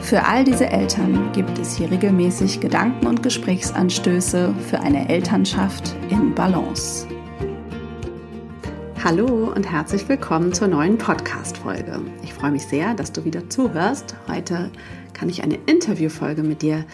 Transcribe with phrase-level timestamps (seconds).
[0.00, 6.34] Für all diese Eltern gibt es hier regelmäßig Gedanken und Gesprächsanstöße für eine Elternschaft in
[6.34, 7.06] Balance.
[9.04, 12.00] Hallo und herzlich willkommen zur neuen Podcast-Folge.
[12.22, 14.14] Ich freue mich sehr, dass du wieder zuhörst.
[14.28, 14.70] Heute
[15.12, 16.86] kann ich eine Interviewfolge mit dir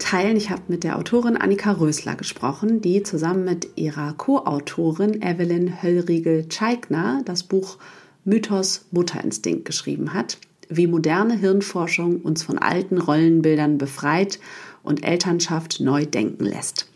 [0.00, 0.36] teilen.
[0.36, 7.22] Ich habe mit der Autorin Annika Rösler gesprochen, die zusammen mit ihrer Co-Autorin Evelyn Höllriegel-Scheigner
[7.24, 7.78] das Buch
[8.24, 14.38] Mythos Mutterinstinkt geschrieben hat wie moderne Hirnforschung uns von alten Rollenbildern befreit
[14.82, 16.86] und Elternschaft neu denken lässt.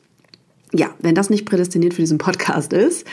[0.75, 3.07] Ja, wenn das nicht prädestiniert für diesen Podcast ist,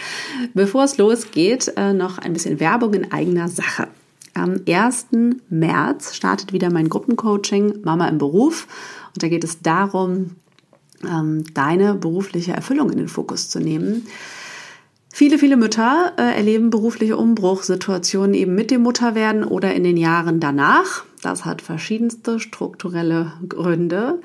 [0.53, 3.87] bevor es losgeht, äh, noch ein bisschen Werbung in eigener Sache.
[4.33, 5.41] Am 1.
[5.49, 8.67] März startet wieder mein Gruppencoaching Mama im Beruf
[9.13, 10.35] und da geht es darum,
[11.03, 14.07] ähm, deine berufliche Erfüllung in den Fokus zu nehmen.
[15.11, 20.39] Viele, viele Mütter äh, erleben berufliche Umbruchssituationen eben mit dem Mutterwerden oder in den Jahren
[20.39, 21.03] danach.
[21.21, 24.21] Das hat verschiedenste strukturelle Gründe,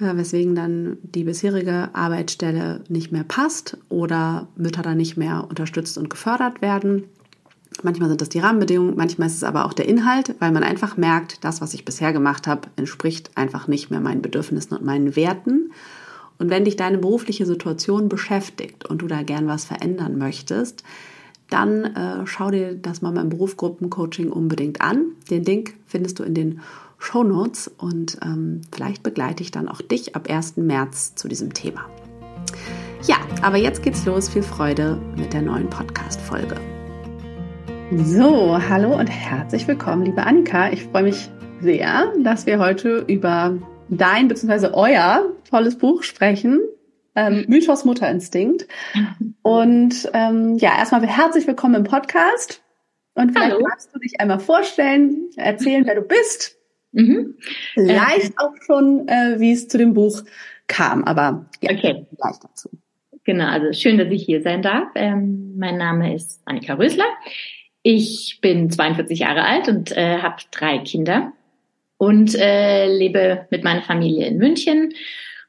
[0.00, 5.98] äh, weswegen dann die bisherige Arbeitsstelle nicht mehr passt oder Mütter dann nicht mehr unterstützt
[5.98, 7.04] und gefördert werden.
[7.82, 10.96] Manchmal sind das die Rahmenbedingungen, manchmal ist es aber auch der Inhalt, weil man einfach
[10.96, 15.16] merkt, das, was ich bisher gemacht habe, entspricht einfach nicht mehr meinen Bedürfnissen und meinen
[15.16, 15.72] Werten.
[16.38, 20.82] Und wenn dich deine berufliche Situation beschäftigt und du da gern was verändern möchtest,
[21.48, 25.12] dann äh, schau dir das mal beim Berufsgruppencoaching unbedingt an.
[25.30, 26.60] Den Link findest du in den
[26.98, 30.56] Show Notes und ähm, vielleicht begleite ich dann auch dich ab 1.
[30.56, 31.86] März zu diesem Thema.
[33.06, 34.28] Ja, aber jetzt geht's los.
[34.28, 36.56] Viel Freude mit der neuen Podcast-Folge.
[38.02, 40.72] So, hallo und herzlich willkommen, liebe Annika.
[40.72, 41.28] Ich freue mich
[41.60, 43.58] sehr, dass wir heute über
[43.88, 44.68] dein bzw.
[44.72, 46.60] euer tolles Buch sprechen.
[47.14, 48.66] Ähm, Mythos Mutterinstinkt.
[49.42, 52.62] Und ähm, ja, erstmal herzlich willkommen im Podcast.
[53.14, 53.62] Und vielleicht Hallo.
[53.62, 56.56] magst du dich einmal vorstellen, erzählen, wer du bist.
[56.92, 57.34] Mhm.
[57.74, 60.22] Vielleicht äh, auch schon, äh, wie es zu dem Buch
[60.66, 62.06] kam, aber ja, okay.
[62.16, 62.70] gleich dazu.
[63.24, 64.88] Genau, also schön, dass ich hier sein darf.
[64.94, 67.06] Ähm, mein Name ist Annika Rösler.
[67.82, 71.32] Ich bin 42 Jahre alt und äh, habe drei Kinder
[72.04, 74.92] und äh, lebe mit meiner Familie in München.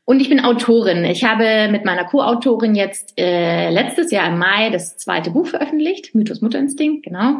[0.06, 1.04] Und ich bin Autorin.
[1.04, 6.14] Ich habe mit meiner Co-Autorin jetzt äh, letztes Jahr im Mai das zweite Buch veröffentlicht,
[6.14, 7.40] Mythos Mutterinstinkt, genau.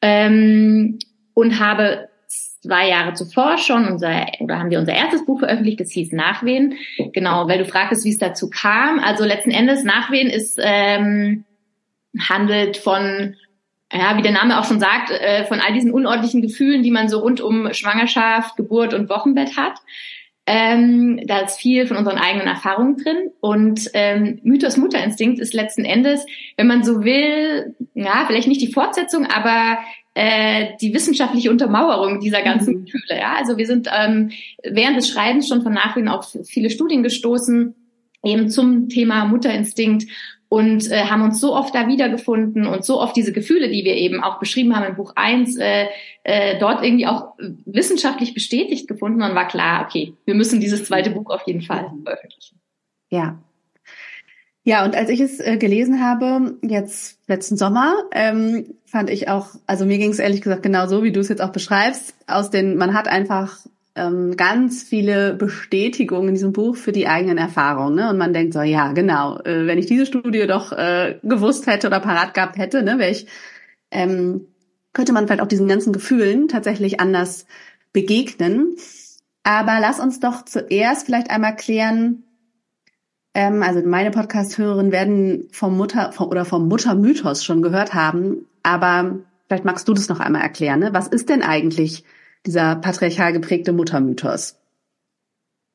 [0.00, 0.98] Ähm,
[1.34, 5.90] und habe zwei Jahre zuvor schon unser, oder haben wir unser erstes Buch veröffentlicht, das
[5.92, 6.74] hieß Nachwehen.
[7.12, 8.98] Genau, weil du fragtest, wie es dazu kam.
[8.98, 11.44] Also letzten Endes, Nachwehen ist, ähm,
[12.18, 13.36] handelt von
[13.92, 17.08] ja, wie der Name auch schon sagt, äh, von all diesen unordentlichen Gefühlen, die man
[17.08, 19.78] so rund um Schwangerschaft, Geburt und Wochenbett hat.
[20.46, 23.30] Ähm, da ist viel von unseren eigenen Erfahrungen drin.
[23.40, 26.24] Und ähm, Mythos Mutterinstinkt ist letzten Endes,
[26.56, 29.78] wenn man so will, ja, vielleicht nicht die Fortsetzung, aber
[30.14, 32.84] äh, die wissenschaftliche Untermauerung dieser ganzen mhm.
[32.84, 33.20] Gefühle.
[33.20, 33.36] Ja?
[33.38, 34.30] Also wir sind ähm,
[34.64, 37.74] während des Schreibens schon von Nachhinein auf viele Studien gestoßen,
[38.24, 40.06] eben zum Thema Mutterinstinkt
[40.50, 43.94] und äh, haben uns so oft da wiedergefunden und so oft diese Gefühle, die wir
[43.94, 45.86] eben auch beschrieben haben im Buch 1, äh,
[46.24, 47.34] äh, dort irgendwie auch
[47.64, 51.92] wissenschaftlich bestätigt gefunden und war klar, okay, wir müssen dieses zweite Buch auf jeden Fall
[52.04, 52.58] veröffentlichen.
[53.10, 53.38] Ja.
[54.64, 59.50] Ja, und als ich es äh, gelesen habe, jetzt letzten Sommer, ähm, fand ich auch,
[59.68, 62.76] also mir ging es ehrlich gesagt genauso, wie du es jetzt auch beschreibst, aus den,
[62.76, 63.60] man hat einfach
[63.96, 67.96] ähm, ganz viele Bestätigungen in diesem Buch für die eigenen Erfahrungen.
[67.96, 68.10] Ne?
[68.10, 71.88] Und man denkt so, ja, genau, äh, wenn ich diese Studie doch äh, gewusst hätte
[71.88, 73.26] oder parat gehabt hätte, ne, ich,
[73.90, 74.46] ähm,
[74.92, 77.46] könnte man vielleicht auch diesen ganzen Gefühlen tatsächlich anders
[77.92, 78.76] begegnen.
[79.42, 82.24] Aber lass uns doch zuerst vielleicht einmal klären,
[83.34, 89.18] ähm, also meine Podcast-Hörerinnen werden vom Mutter vom, oder vom Muttermythos schon gehört haben, aber
[89.46, 90.80] vielleicht magst du das noch einmal erklären.
[90.80, 90.92] Ne?
[90.92, 92.04] Was ist denn eigentlich
[92.46, 94.56] dieser patriarchal geprägte Muttermythos?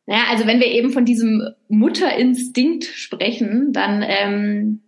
[0.08, 4.82] Naja, also wenn wir eben von diesem Mutterinstinkt sprechen, dann ähm,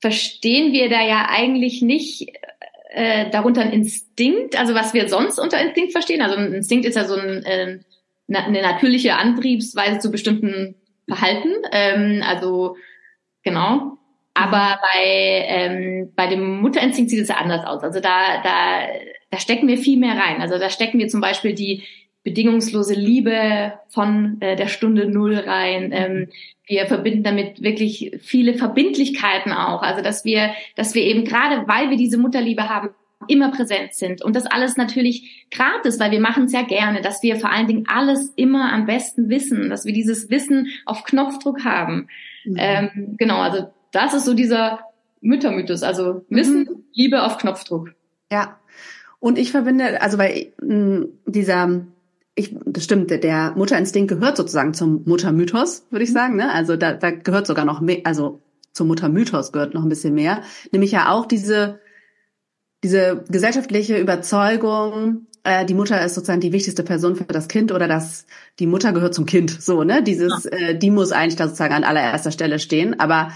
[0.00, 2.28] verstehen wir da ja eigentlich nicht
[2.90, 6.22] äh, darunter ein Instinkt, also was wir sonst unter Instinkt verstehen.
[6.22, 7.80] Also ein Instinkt ist ja so ein, äh,
[8.28, 10.76] eine natürliche Antriebsweise zu bestimmten
[11.08, 11.52] Verhalten.
[11.72, 12.76] Ähm, also
[13.42, 13.98] genau.
[14.34, 15.04] Aber bei,
[15.48, 17.82] ähm, bei dem Mutterinstinkt sieht es ja anders aus.
[17.82, 18.82] Also da, da
[19.30, 20.40] da stecken wir viel mehr rein.
[20.40, 21.82] Also da stecken wir zum Beispiel die
[22.24, 25.90] bedingungslose Liebe von äh, der Stunde Null rein.
[25.92, 26.28] Ähm,
[26.66, 29.82] wir verbinden damit wirklich viele Verbindlichkeiten auch.
[29.82, 32.90] Also dass wir, dass wir eben gerade, weil wir diese Mutterliebe haben,
[33.26, 34.22] immer präsent sind.
[34.22, 37.66] Und das alles natürlich gratis, weil wir machen es ja gerne, dass wir vor allen
[37.66, 42.08] Dingen alles immer am besten wissen, dass wir dieses Wissen auf Knopfdruck haben.
[42.44, 42.56] Mhm.
[42.58, 44.80] Ähm, genau, also das ist so dieser
[45.20, 46.84] Müttermythos, also Wissen, mhm.
[46.92, 47.94] Liebe auf Knopfdruck.
[48.30, 48.58] Ja.
[49.20, 51.82] Und ich verbinde, also bei mh, dieser
[52.38, 56.14] ich, das stimmt, der Mutterinstinkt gehört sozusagen zum Muttermythos, würde ich mhm.
[56.14, 56.36] sagen.
[56.36, 56.52] Ne?
[56.52, 58.40] Also da, da gehört sogar noch mehr, also
[58.72, 60.42] zum Muttermythos gehört noch ein bisschen mehr.
[60.70, 61.80] Nämlich ja auch diese,
[62.84, 67.88] diese gesellschaftliche Überzeugung, äh, die Mutter ist sozusagen die wichtigste Person für das Kind oder
[67.88, 68.26] dass
[68.60, 69.60] die Mutter gehört zum Kind.
[69.60, 70.04] So, ne?
[70.04, 73.00] Dieses, äh, die muss eigentlich da sozusagen an allererster Stelle stehen.
[73.00, 73.32] Aber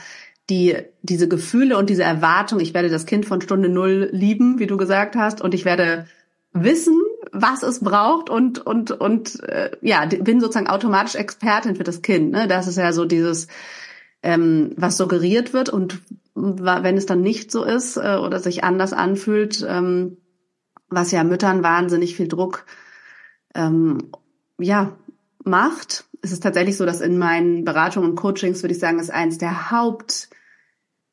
[0.51, 4.67] die, diese Gefühle und diese Erwartung, ich werde das Kind von Stunde null lieben, wie
[4.67, 6.07] du gesagt hast, und ich werde
[6.53, 7.01] wissen,
[7.33, 12.31] was es braucht und und und äh, ja bin sozusagen automatisch Expertin für das Kind.
[12.33, 12.47] Ne?
[12.47, 13.47] Das ist ja so dieses,
[14.23, 16.03] ähm, was suggeriert wird und
[16.35, 20.19] wenn es dann nicht so ist äh, oder sich anders anfühlt, ähm,
[20.89, 22.67] was ja Müttern wahnsinnig viel Druck
[23.55, 24.11] ähm,
[24.59, 24.97] ja
[25.45, 26.05] macht.
[26.23, 29.39] Es ist tatsächlich so, dass in meinen Beratungen und Coachings würde ich sagen, ist eins
[29.39, 30.31] der Haupt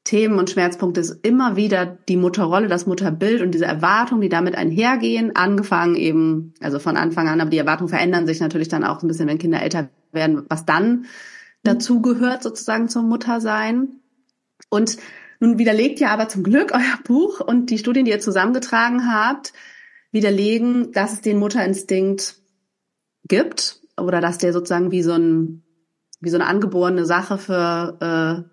[0.04, 4.56] Themen und Schmerzpunkte ist immer wieder die Mutterrolle, das Mutterbild und diese Erwartungen, die damit
[4.56, 9.04] einhergehen, angefangen eben, also von Anfang an, aber die Erwartungen verändern sich natürlich dann auch
[9.04, 11.06] ein bisschen, wenn Kinder älter werden, was dann
[11.64, 14.00] dazugehört sozusagen zum Muttersein.
[14.70, 14.98] Und
[15.40, 19.54] nun widerlegt ja aber zum Glück euer Buch und die Studien, die ihr zusammengetragen habt,
[20.12, 22.36] widerlegen, dass es den Mutterinstinkt
[23.28, 25.64] gibt oder dass der sozusagen wie so ein
[26.22, 28.46] wie so eine angeborene Sache für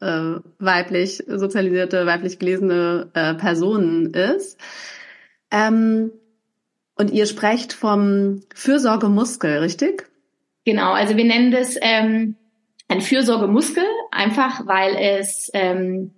[0.00, 4.58] äh, äh, weiblich sozialisierte, weiblich gelesene äh, Personen ist.
[5.50, 6.10] Ähm,
[6.96, 10.08] und ihr sprecht vom Fürsorgemuskel, richtig?
[10.64, 12.36] Genau, also wir nennen das ähm,
[12.88, 16.12] ein Fürsorgemuskel, einfach weil es ähm,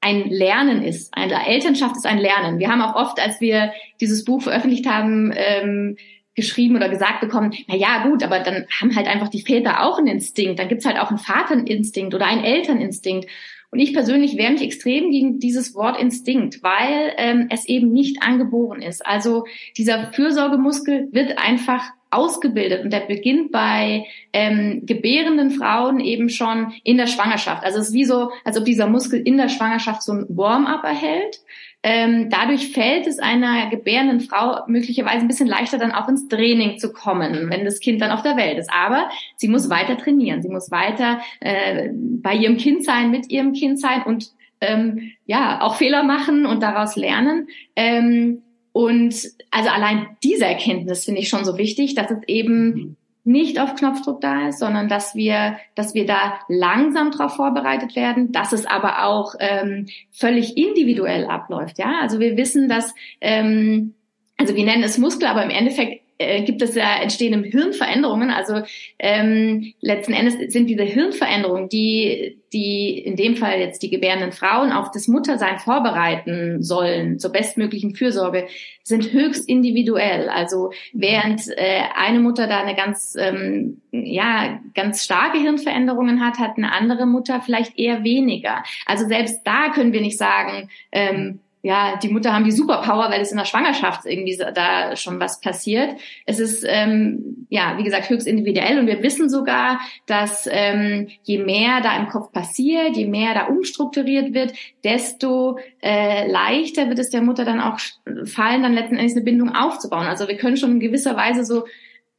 [0.00, 1.14] ein Lernen ist.
[1.14, 2.58] Eine Elternschaft ist ein Lernen.
[2.58, 5.96] Wir haben auch oft, als wir dieses Buch veröffentlicht haben, ähm,
[6.34, 9.98] geschrieben oder gesagt bekommen, na ja, gut, aber dann haben halt einfach die Väter auch
[9.98, 13.28] einen Instinkt, dann gibt's halt auch einen Vaterinstinkt oder einen Elterninstinkt.
[13.70, 18.22] Und ich persönlich wehre mich extrem gegen dieses Wort Instinkt, weil ähm, es eben nicht
[18.22, 19.04] angeboren ist.
[19.04, 19.46] Also
[19.78, 26.96] dieser Fürsorgemuskel wird einfach ausgebildet und der beginnt bei ähm, gebärenden Frauen eben schon in
[26.96, 27.64] der Schwangerschaft.
[27.64, 30.84] Also es ist wie so, als ob dieser Muskel in der Schwangerschaft so ein Warm-up
[30.84, 31.40] erhält.
[31.84, 36.78] Ähm, dadurch fällt es einer gebärenden Frau möglicherweise ein bisschen leichter dann auch ins Training
[36.78, 38.70] zu kommen, wenn das Kind dann auf der Welt ist.
[38.72, 43.52] Aber sie muss weiter trainieren, sie muss weiter äh, bei ihrem Kind sein, mit ihrem
[43.52, 44.30] Kind sein und
[44.60, 47.48] ähm, ja auch Fehler machen und daraus lernen.
[47.74, 48.42] Ähm,
[48.72, 49.14] und
[49.50, 52.96] also allein diese Erkenntnis finde ich schon so wichtig, dass es eben mhm.
[53.24, 58.32] nicht auf Knopfdruck da ist, sondern dass wir, dass wir da langsam darauf vorbereitet werden,
[58.32, 61.78] dass es aber auch ähm, völlig individuell abläuft.
[61.78, 63.94] Ja, also wir wissen, dass ähm,
[64.38, 68.30] also wir nennen es Muskel, aber im Endeffekt äh, gibt es ja entstehen Hirnveränderungen.
[68.30, 68.62] Also
[68.98, 74.72] ähm, letzten Endes sind diese Hirnveränderungen, die die in dem Fall jetzt die gebärenden Frauen
[74.72, 78.46] auf das Muttersein vorbereiten sollen zur bestmöglichen Fürsorge,
[78.82, 80.28] sind höchst individuell.
[80.28, 86.56] Also während äh, eine Mutter da eine ganz ähm, ja ganz starke Hirnveränderungen hat, hat
[86.56, 88.62] eine andere Mutter vielleicht eher weniger.
[88.86, 93.20] Also selbst da können wir nicht sagen ähm, ja, die Mutter haben die Superpower, weil
[93.20, 95.94] es in der Schwangerschaft irgendwie da schon was passiert.
[96.26, 101.38] Es ist, ähm, ja, wie gesagt, höchst individuell und wir wissen sogar, dass ähm, je
[101.38, 107.10] mehr da im Kopf passiert, je mehr da umstrukturiert wird, desto äh, leichter wird es
[107.10, 107.78] der Mutter dann auch
[108.24, 110.06] fallen, dann letzten Endes eine Bindung aufzubauen.
[110.06, 111.64] Also wir können schon in gewisser Weise so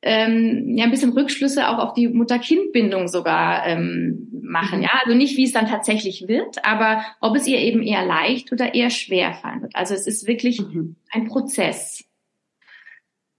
[0.03, 4.79] ähm, ja ein bisschen Rückschlüsse auch auf die Mutter-Kind-Bindung sogar ähm, machen.
[4.79, 4.83] Mhm.
[4.83, 8.51] Ja, also nicht, wie es dann tatsächlich wird, aber ob es ihr eben eher leicht
[8.51, 9.75] oder eher schwer fallen wird.
[9.75, 10.98] Also es ist wirklich mhm.
[11.12, 12.03] ein Prozess.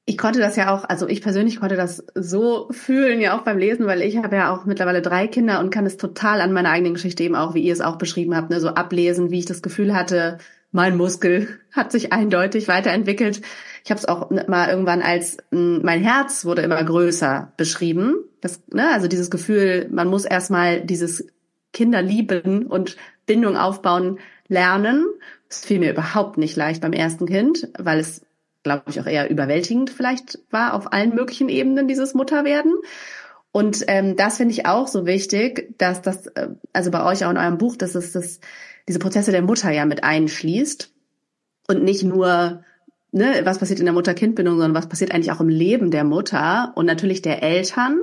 [0.06, 3.56] Ich konnte das ja auch, also ich persönlich konnte das so fühlen, ja auch beim
[3.56, 6.70] Lesen, weil ich habe ja auch mittlerweile drei Kinder und kann es total an meiner
[6.70, 9.46] eigenen Geschichte eben auch, wie ihr es auch beschrieben habt, ne, so ablesen, wie ich
[9.46, 10.38] das Gefühl hatte,
[10.74, 13.40] mein Muskel hat sich eindeutig weiterentwickelt.
[13.84, 18.16] Ich habe es auch mal irgendwann als mein Herz wurde immer größer beschrieben.
[18.40, 21.28] Das, ne, also dieses Gefühl, man muss erstmal dieses
[21.72, 25.06] Kinderlieben und Bindung aufbauen lernen.
[25.48, 28.22] Das fiel mir überhaupt nicht leicht beim ersten Kind, weil es,
[28.64, 32.74] glaube ich, auch eher überwältigend vielleicht war auf allen möglichen Ebenen dieses Mutterwerden.
[33.52, 37.30] Und ähm, das finde ich auch so wichtig, dass das, äh, also bei euch auch
[37.30, 38.40] in eurem Buch, dass es das
[38.88, 40.92] diese Prozesse der Mutter ja mit einschließt
[41.68, 42.62] und nicht nur
[43.14, 46.72] ne, was passiert in der Mutter-Kind-Bindung, sondern was passiert eigentlich auch im Leben der Mutter
[46.74, 48.00] und natürlich der Eltern.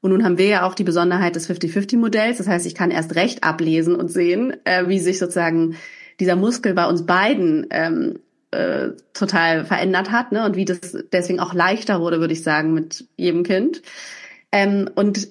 [0.00, 2.38] Und nun haben wir ja auch die Besonderheit des 50-50-Modells.
[2.38, 5.76] Das heißt, ich kann erst recht ablesen und sehen, äh, wie sich sozusagen
[6.18, 8.18] dieser Muskel bei uns beiden ähm,
[8.50, 10.44] äh, total verändert hat ne?
[10.44, 13.82] und wie das deswegen auch leichter wurde, würde ich sagen, mit jedem Kind.
[14.50, 15.28] Ähm, und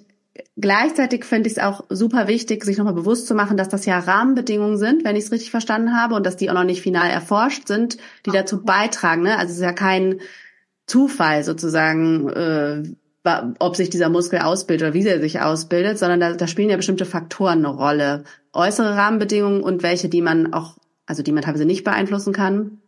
[0.57, 3.99] gleichzeitig finde ich es auch super wichtig, sich nochmal bewusst zu machen, dass das ja
[3.99, 7.09] Rahmenbedingungen sind, wenn ich es richtig verstanden habe, und dass die auch noch nicht final
[7.09, 9.23] erforscht sind, die dazu beitragen.
[9.23, 9.37] Ne?
[9.37, 10.21] Also es ist ja kein
[10.87, 12.83] Zufall sozusagen, äh,
[13.59, 16.77] ob sich dieser Muskel ausbildet oder wie er sich ausbildet, sondern da, da spielen ja
[16.77, 18.23] bestimmte Faktoren eine Rolle.
[18.53, 22.79] Äußere Rahmenbedingungen und welche, die man auch, also die man teilweise nicht beeinflussen kann,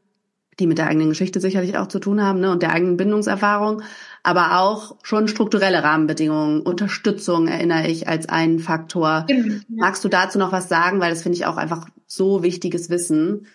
[0.60, 3.84] die mit der eigenen Geschichte sicherlich auch zu tun haben ne, und der eigenen Bindungserfahrung,
[4.24, 9.26] aber auch schon strukturelle Rahmenbedingungen, Unterstützung erinnere ich als einen Faktor.
[9.28, 9.56] Genau.
[9.68, 13.48] Magst du dazu noch was sagen, weil das finde ich auch einfach so wichtiges Wissen.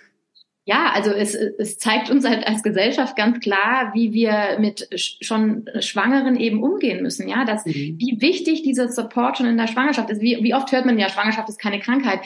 [0.67, 5.65] Ja, also es, es zeigt uns halt als Gesellschaft ganz klar, wie wir mit schon
[5.81, 7.27] Schwangeren eben umgehen müssen.
[7.27, 7.97] Ja, dass mhm.
[7.97, 10.21] wie wichtig dieser Support schon in der Schwangerschaft ist.
[10.21, 12.21] Wie, wie oft hört man ja, Schwangerschaft ist keine Krankheit.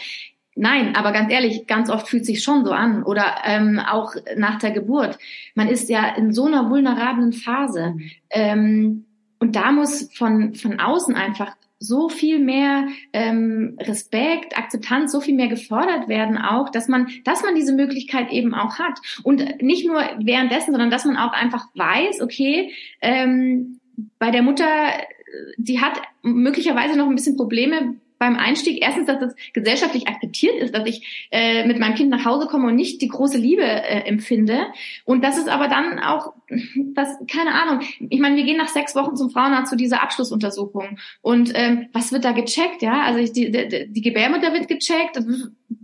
[0.55, 3.03] Nein, aber ganz ehrlich, ganz oft fühlt sich schon so an.
[3.03, 5.19] Oder ähm, auch nach der Geburt.
[5.55, 7.95] Man ist ja in so einer vulnerablen Phase.
[7.95, 8.11] Mhm.
[8.31, 9.05] Ähm,
[9.39, 15.35] und da muss von, von außen einfach so viel mehr ähm, Respekt, Akzeptanz, so viel
[15.35, 19.01] mehr gefordert werden auch, dass man, dass man diese Möglichkeit eben auch hat.
[19.25, 23.81] Und nicht nur währenddessen, sondern dass man auch einfach weiß, okay, ähm,
[24.19, 24.67] bei der Mutter,
[25.57, 30.73] die hat möglicherweise noch ein bisschen Probleme beim Einstieg erstens, dass es gesellschaftlich akzeptiert ist,
[30.73, 34.07] dass ich äh, mit meinem Kind nach Hause komme und nicht die große Liebe äh,
[34.07, 34.69] empfinde.
[35.05, 36.33] Und das ist aber dann auch,
[36.95, 41.01] das, keine Ahnung, ich meine, wir gehen nach sechs Wochen zum Frauenarzt zu dieser Abschlussuntersuchung.
[41.21, 42.81] Und ähm, was wird da gecheckt?
[42.81, 45.19] Ja, also ich, die, die, die Gebärmutter wird gecheckt.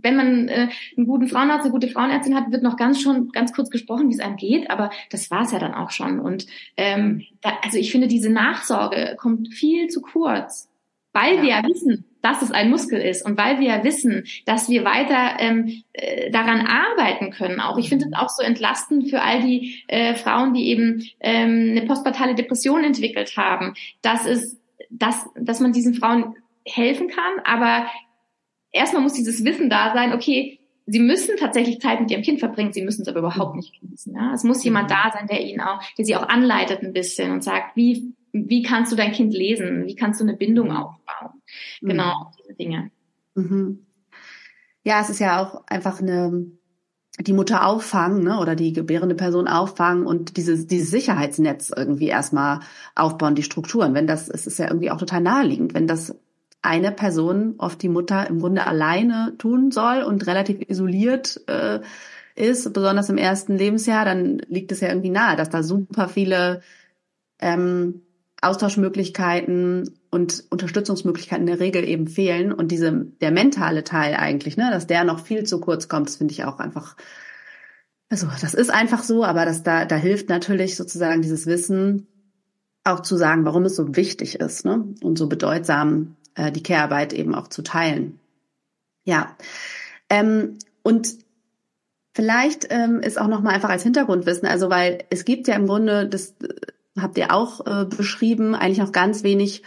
[0.01, 3.51] Wenn man äh, einen guten Frauenarzt, eine gute Frauenärztin hat, wird noch ganz schon ganz
[3.51, 4.71] kurz gesprochen, wie es einem geht.
[4.71, 6.21] Aber das war es ja dann auch schon.
[6.21, 10.69] Und ähm, da, also ich finde, diese Nachsorge kommt viel zu kurz,
[11.11, 11.41] weil ja.
[11.41, 14.83] wir ja wissen, dass es ein Muskel ist und weil wir ja wissen, dass wir
[14.83, 17.59] weiter ähm, äh, daran arbeiten können.
[17.59, 21.71] Auch ich finde es auch so entlastend für all die äh, Frauen, die eben ähm,
[21.71, 24.59] eine postpartale Depression entwickelt haben, dass es,
[24.89, 26.35] dass, dass man diesen Frauen
[26.65, 27.87] helfen kann, aber
[28.71, 32.73] erstmal muss dieses Wissen da sein, okay, sie müssen tatsächlich Zeit mit ihrem Kind verbringen,
[32.73, 34.13] sie müssen es aber überhaupt nicht genießen.
[34.13, 34.33] Ja?
[34.33, 34.93] Es muss jemand mhm.
[34.93, 38.63] da sein, der ihnen auch, der sie auch anleitet ein bisschen und sagt, wie wie
[38.63, 39.85] kannst du dein Kind lesen?
[39.85, 40.75] Wie kannst du eine Bindung mhm.
[40.75, 41.41] aufbauen?
[41.81, 42.35] Genau, mhm.
[42.41, 42.91] diese Dinge.
[43.35, 43.85] Mhm.
[44.83, 46.47] Ja, es ist ja auch einfach eine,
[47.19, 52.61] die Mutter auffangen, ne, oder die gebärende Person auffangen und dieses, dieses Sicherheitsnetz irgendwie erstmal
[52.95, 53.93] aufbauen, die Strukturen.
[53.93, 56.15] Wenn das, es ist ja irgendwie auch total naheliegend, wenn das
[56.61, 61.79] eine Person, oft die Mutter, im Grunde alleine tun soll und relativ isoliert äh,
[62.35, 66.61] ist, besonders im ersten Lebensjahr, dann liegt es ja irgendwie nahe, dass da super viele
[67.39, 68.01] ähm,
[68.41, 72.91] Austauschmöglichkeiten und Unterstützungsmöglichkeiten in der Regel eben fehlen und diese
[73.21, 76.43] der mentale Teil eigentlich, ne, dass der noch viel zu kurz kommt, das finde ich
[76.45, 76.95] auch einfach
[78.11, 82.07] also das ist einfach so, aber das da da hilft natürlich sozusagen dieses Wissen
[82.83, 87.13] auch zu sagen, warum es so wichtig ist, ne, und so bedeutsam äh, die Care-Arbeit
[87.13, 88.19] eben auch zu teilen.
[89.03, 89.35] Ja.
[90.09, 91.19] Ähm, und
[92.19, 95.67] Vielleicht ähm, ist auch noch mal einfach als Hintergrundwissen, also weil es gibt ja im
[95.67, 96.35] Grunde das
[96.97, 99.63] habt ihr auch äh, beschrieben, eigentlich noch ganz wenig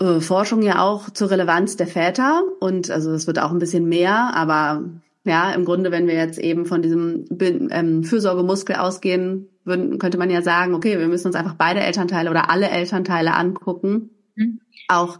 [0.00, 2.42] äh, Forschung ja auch zur Relevanz der Väter.
[2.60, 4.84] Und also es wird auch ein bisschen mehr, aber
[5.24, 10.30] ja, im Grunde, wenn wir jetzt eben von diesem ähm, Fürsorgemuskel ausgehen, würden, könnte man
[10.30, 14.10] ja sagen, okay, wir müssen uns einfach beide Elternteile oder alle Elternteile angucken.
[14.36, 14.60] Mhm.
[14.86, 15.18] Auch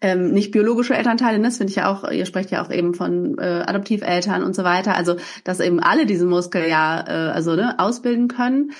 [0.00, 3.36] ähm, nicht biologische Elternteile, das finde ich ja auch, ihr sprecht ja auch eben von
[3.38, 7.80] äh, Adoptiveltern und so weiter, also dass eben alle diesen Muskel ja äh, also ne,
[7.80, 8.70] ausbilden können.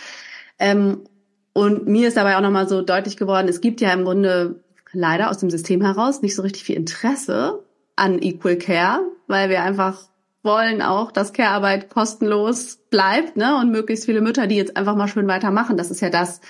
[0.60, 1.07] Ähm,
[1.58, 4.62] und mir ist dabei auch nochmal so deutlich geworden, es gibt ja im Grunde
[4.92, 7.64] leider aus dem System heraus nicht so richtig viel Interesse
[7.96, 10.02] an Equal Care, weil wir einfach
[10.44, 13.56] wollen auch, dass Care-Arbeit kostenlos bleibt, ne?
[13.56, 15.76] Und möglichst viele Mütter, die jetzt einfach mal schön weitermachen.
[15.76, 16.40] Das ist ja das,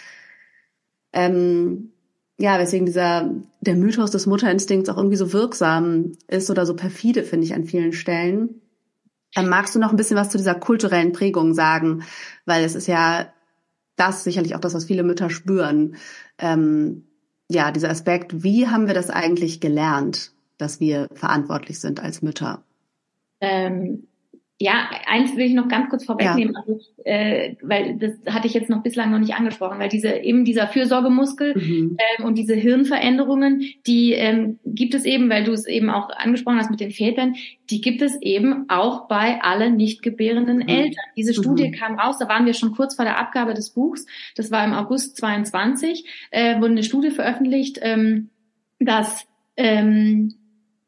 [1.14, 1.92] ähm,
[2.36, 3.30] ja, weswegen dieser
[3.62, 7.64] der Mythos des Mutterinstinkts auch irgendwie so wirksam ist oder so perfide, finde ich, an
[7.64, 8.60] vielen Stellen.
[9.34, 12.04] Ähm, magst du noch ein bisschen was zu dieser kulturellen Prägung sagen?
[12.44, 13.32] Weil es ist ja
[13.98, 15.96] das sicherlich auch das, was viele Mütter spüren.
[16.38, 17.04] Ähm,
[17.50, 22.62] ja, dieser Aspekt, wie haben wir das eigentlich gelernt, dass wir verantwortlich sind als Mütter?
[23.40, 24.07] Ähm,
[24.60, 26.60] ja, eins will ich noch ganz kurz vorwegnehmen, ja.
[26.60, 30.44] also, äh, weil das hatte ich jetzt noch bislang noch nicht angesprochen, weil diese eben
[30.44, 31.96] dieser Fürsorgemuskel mhm.
[32.18, 36.58] ähm, und diese Hirnveränderungen, die ähm, gibt es eben, weil du es eben auch angesprochen
[36.58, 37.36] hast mit den Vätern,
[37.70, 40.68] die gibt es eben auch bei allen nicht gebärenden mhm.
[40.68, 41.04] Eltern.
[41.16, 41.72] Diese Studie mhm.
[41.72, 44.72] kam raus, da waren wir schon kurz vor der Abgabe des Buchs, das war im
[44.72, 48.30] August 22, äh, wurde eine Studie veröffentlicht, ähm,
[48.80, 49.24] dass
[49.56, 50.34] ähm,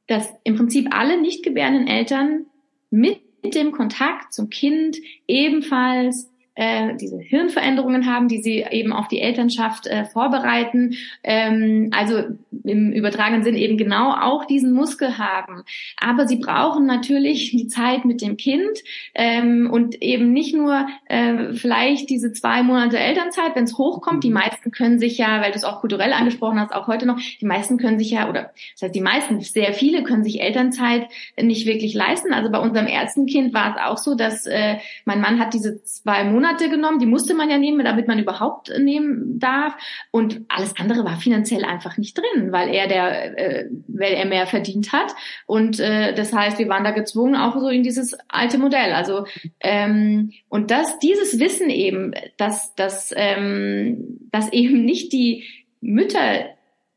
[0.08, 2.46] dass im Prinzip alle nicht gebärenden Eltern
[2.90, 6.30] mit dem Kontakt zum Kind ebenfalls
[6.60, 10.94] äh, diese Hirnveränderungen haben, die sie eben auf die Elternschaft äh, vorbereiten.
[11.22, 12.22] Ähm, also
[12.64, 15.62] im übertragenen Sinn eben genau auch diesen Muskel haben.
[15.98, 18.78] Aber sie brauchen natürlich die Zeit mit dem Kind
[19.14, 24.22] ähm, und eben nicht nur äh, vielleicht diese zwei Monate Elternzeit, wenn es hochkommt.
[24.22, 24.34] Die mhm.
[24.34, 27.46] meisten können sich ja, weil du es auch kulturell angesprochen hast, auch heute noch, die
[27.46, 31.06] meisten können sich ja, oder das heißt die meisten, sehr viele können sich Elternzeit
[31.40, 32.34] nicht wirklich leisten.
[32.34, 34.76] Also bei unserem ersten Kind war es auch so, dass äh,
[35.06, 38.18] mein Mann hat diese zwei Monate Monate genommen, die musste man ja nehmen, damit man
[38.18, 39.74] überhaupt nehmen darf.
[40.10, 44.46] Und alles andere war finanziell einfach nicht drin, weil er der, äh, weil er mehr
[44.46, 45.14] verdient hat.
[45.46, 48.92] Und äh, das heißt, wir waren da gezwungen, auch so in dieses alte Modell.
[48.92, 49.26] Also
[49.60, 55.44] ähm, und das, dieses Wissen eben, dass, dass, ähm, dass eben nicht die
[55.80, 56.46] Mütter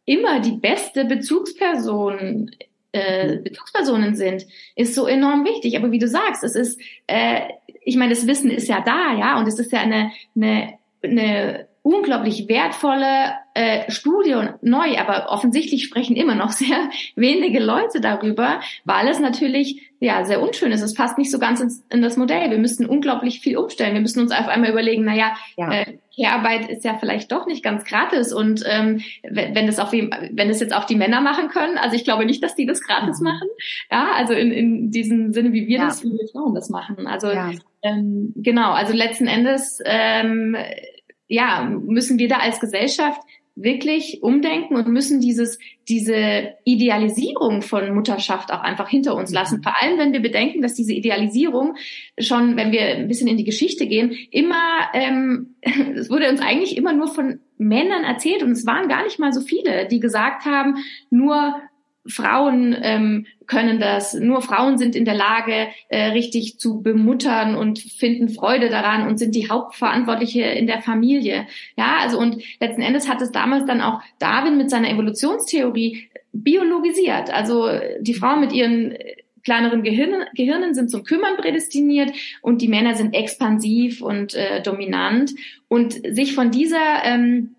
[0.06, 2.52] immer die beste Bezugsperson
[2.94, 4.46] äh, Bezugspersonen sind,
[4.76, 5.78] ist so enorm wichtig.
[5.78, 7.42] Aber wie du sagst, es ist, äh,
[7.84, 11.68] ich meine, das Wissen ist ja da, ja, und es ist ja eine, eine, eine
[11.82, 18.62] unglaublich wertvolle äh, Studie und neu, aber offensichtlich sprechen immer noch sehr wenige Leute darüber,
[18.86, 20.82] weil es natürlich ja sehr unschön ist.
[20.82, 22.52] Es passt nicht so ganz ins, in das Modell.
[22.52, 23.94] Wir müssen unglaublich viel umstellen.
[23.94, 25.72] Wir müssen uns auf einmal überlegen, naja, ja.
[25.72, 29.92] äh, Care-Arbeit ist ja vielleicht doch nicht ganz gratis und ähm, wenn, wenn das auch
[29.92, 32.66] wie, wenn es jetzt auch die Männer machen können, also ich glaube nicht, dass die
[32.66, 33.26] das gratis mhm.
[33.26, 33.48] machen.
[33.92, 35.86] Ja, also in, in diesem Sinne, wie wir ja.
[35.86, 37.08] das, wie wir Frauen das machen.
[37.08, 37.52] Also ja.
[37.82, 40.56] ähm, genau, also letzten Endes ähm,
[41.28, 43.22] ja, müssen wir da als Gesellschaft
[43.56, 49.60] wirklich umdenken und müssen dieses, diese Idealisierung von Mutterschaft auch einfach hinter uns lassen.
[49.60, 49.64] Mhm.
[49.64, 51.76] Vor allem, wenn wir bedenken, dass diese Idealisierung
[52.18, 55.56] schon, wenn wir ein bisschen in die Geschichte gehen, immer, ähm,
[55.96, 59.32] es wurde uns eigentlich immer nur von Männern erzählt und es waren gar nicht mal
[59.32, 60.78] so viele, die gesagt haben,
[61.12, 61.56] nur
[62.06, 67.80] Frauen ähm, können das, nur Frauen sind in der Lage, äh, richtig zu bemuttern und
[67.80, 71.48] finden Freude daran und sind die Hauptverantwortliche in der Familie.
[71.78, 77.34] Ja, also und letzten Endes hat es damals dann auch Darwin mit seiner Evolutionstheorie biologisiert.
[77.34, 78.96] Also die Frauen mit ihren
[79.44, 85.32] kleineren Gehirnen, Gehirnen sind zum Kümmern prädestiniert und die Männer sind expansiv und äh, dominant.
[85.68, 87.56] Und sich von dieser ähm,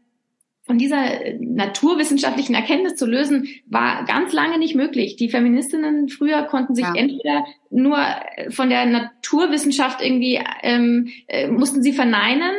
[0.66, 5.16] von dieser äh, naturwissenschaftlichen Erkenntnis zu lösen, war ganz lange nicht möglich.
[5.16, 6.94] Die Feministinnen früher konnten sich ja.
[6.94, 12.52] entweder nur äh, von der Naturwissenschaft irgendwie ähm, äh, mussten sie verneinen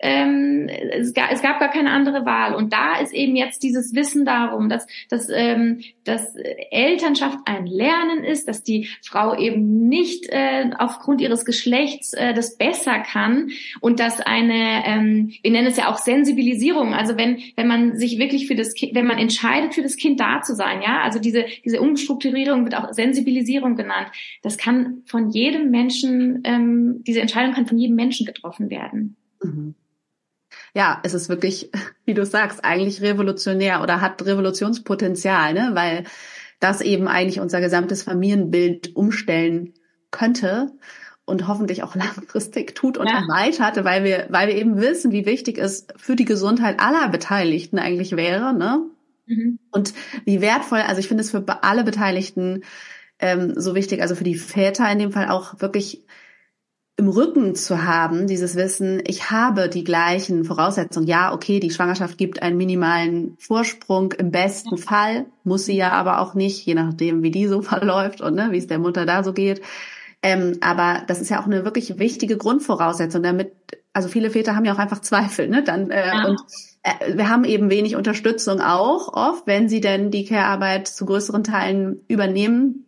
[0.00, 2.54] ähm, es, gab, es gab gar keine andere Wahl.
[2.54, 6.34] Und da ist eben jetzt dieses Wissen darum, dass, dass, ähm, dass
[6.70, 12.56] Elternschaft ein Lernen ist, dass die Frau eben nicht äh, aufgrund ihres Geschlechts äh, das
[12.56, 17.66] besser kann und dass eine, ähm, wir nennen es ja auch Sensibilisierung, also wenn, wenn
[17.66, 20.82] man sich wirklich für das Kind, wenn man entscheidet, für das Kind da zu sein,
[20.82, 24.08] ja, also diese, diese Umstrukturierung wird auch Sensibilisierung genannt,
[24.42, 29.16] das kann von jedem Menschen, ähm, diese Entscheidung kann von jedem Menschen getroffen werden.
[29.42, 29.74] Mhm
[30.74, 31.70] ja, es ist wirklich,
[32.04, 35.70] wie du sagst, eigentlich revolutionär oder hat Revolutionspotenzial, ne?
[35.74, 36.04] weil
[36.60, 39.74] das eben eigentlich unser gesamtes Familienbild umstellen
[40.10, 40.72] könnte
[41.24, 43.20] und hoffentlich auch langfristig tut und ja.
[43.22, 47.78] erweitert, weil wir, weil wir eben wissen, wie wichtig es für die Gesundheit aller Beteiligten
[47.78, 48.82] eigentlich wäre, ne?
[49.26, 49.58] Mhm.
[49.70, 52.64] Und wie wertvoll, also ich finde es für alle Beteiligten
[53.20, 56.04] ähm, so wichtig, also für die Väter in dem Fall auch wirklich
[57.00, 61.06] im Rücken zu haben, dieses Wissen, ich habe die gleichen Voraussetzungen.
[61.06, 66.20] Ja, okay, die Schwangerschaft gibt einen minimalen Vorsprung im besten Fall, muss sie ja aber
[66.20, 69.24] auch nicht, je nachdem, wie die so verläuft und ne, wie es der Mutter da
[69.24, 69.62] so geht.
[70.22, 73.52] Ähm, aber das ist ja auch eine wirklich wichtige Grundvoraussetzung, damit,
[73.94, 75.64] also viele Väter haben ja auch einfach Zweifel, ne?
[75.64, 76.26] Dann äh, ja.
[76.26, 76.38] und
[76.82, 81.44] äh, wir haben eben wenig Unterstützung auch oft, wenn sie denn die Care-Arbeit zu größeren
[81.44, 82.84] Teilen übernehmen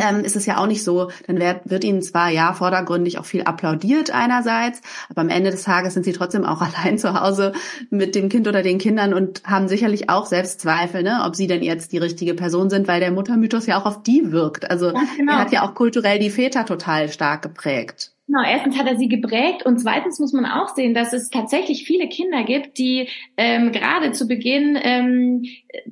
[0.00, 3.24] ähm, ist es ja auch nicht so, dann wird, wird ihnen zwar ja vordergründig auch
[3.24, 7.52] viel applaudiert einerseits, aber am Ende des Tages sind sie trotzdem auch allein zu Hause
[7.90, 11.62] mit dem Kind oder den Kindern und haben sicherlich auch Selbstzweifel, ne, ob sie denn
[11.62, 14.70] jetzt die richtige Person sind, weil der Muttermythos ja auch auf die wirkt.
[14.70, 15.32] Also genau.
[15.32, 18.13] er hat ja auch kulturell die Väter total stark geprägt.
[18.26, 21.84] Genau, erstens hat er sie geprägt und zweitens muss man auch sehen, dass es tatsächlich
[21.84, 25.44] viele Kinder gibt, die ähm, gerade zu Beginn ähm,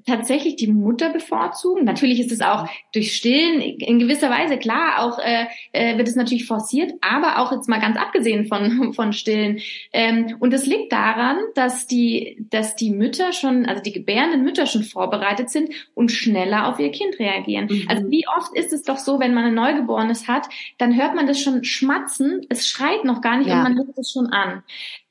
[0.07, 1.85] tatsächlich die Mutter bevorzugen.
[1.85, 6.17] Natürlich ist es auch durch Stillen in gewisser Weise klar, auch äh, äh, wird es
[6.17, 9.59] natürlich forciert, aber auch jetzt mal ganz abgesehen von von Stillen.
[9.93, 14.65] Ähm, und es liegt daran, dass die dass die Mütter schon, also die gebärenden Mütter
[14.65, 17.67] schon vorbereitet sind und schneller auf ihr Kind reagieren.
[17.71, 17.85] Mhm.
[17.89, 21.27] Also wie oft ist es doch so, wenn man ein Neugeborenes hat, dann hört man
[21.27, 23.57] das schon schmatzen Herzen, es schreit noch gar nicht ja.
[23.57, 24.63] und man hört es schon an.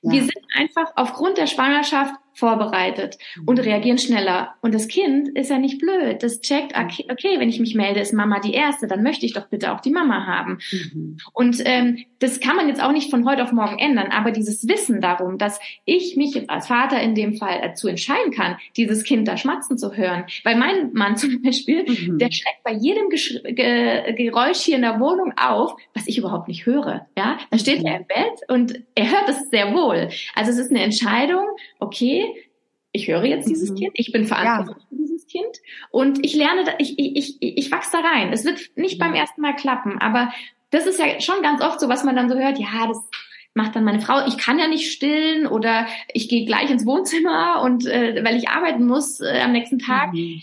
[0.02, 0.12] Ja.
[0.12, 3.66] Wir sind einfach aufgrund der Schwangerschaft vorbereitet und mhm.
[3.66, 4.56] reagieren schneller.
[4.62, 6.24] Und das Kind ist ja nicht blöd.
[6.24, 9.34] Das checkt, okay, okay, wenn ich mich melde, ist Mama die Erste, dann möchte ich
[9.34, 10.60] doch bitte auch die Mama haben.
[10.72, 11.18] Mhm.
[11.34, 14.68] Und ähm, das kann man jetzt auch nicht von heute auf morgen ändern, aber dieses
[14.68, 19.28] Wissen darum, dass ich mich als Vater in dem Fall dazu entscheiden kann, dieses Kind
[19.28, 20.26] da schmatzen zu hören.
[20.44, 22.18] Weil mein Mann zum Beispiel, mhm.
[22.18, 26.48] der schreckt bei jedem Gesch Ge Geräusch hier in der Wohnung auf, was ich überhaupt
[26.48, 27.08] nicht höre.
[27.18, 27.88] Ja, dann steht mhm.
[27.88, 29.91] er im Bett und er hört es sehr wohl.
[30.36, 31.46] Also es ist eine Entscheidung,
[31.80, 32.26] okay,
[32.92, 33.76] ich höre jetzt dieses mhm.
[33.76, 34.90] Kind, ich bin verantwortlich ja.
[34.90, 35.58] für dieses Kind
[35.92, 38.34] und ich lerne, ich, ich, ich, ich wachse da rein.
[38.34, 39.00] Es wird nicht mhm.
[39.00, 40.32] beim ersten Mal klappen, aber
[40.70, 42.98] das ist ja schon ganz oft so, was man dann so hört, ja, das
[43.54, 47.62] macht dann meine Frau, ich kann ja nicht stillen oder ich gehe gleich ins Wohnzimmer
[47.64, 50.14] und äh, weil ich arbeiten muss äh, am nächsten Tag.
[50.14, 50.42] Mhm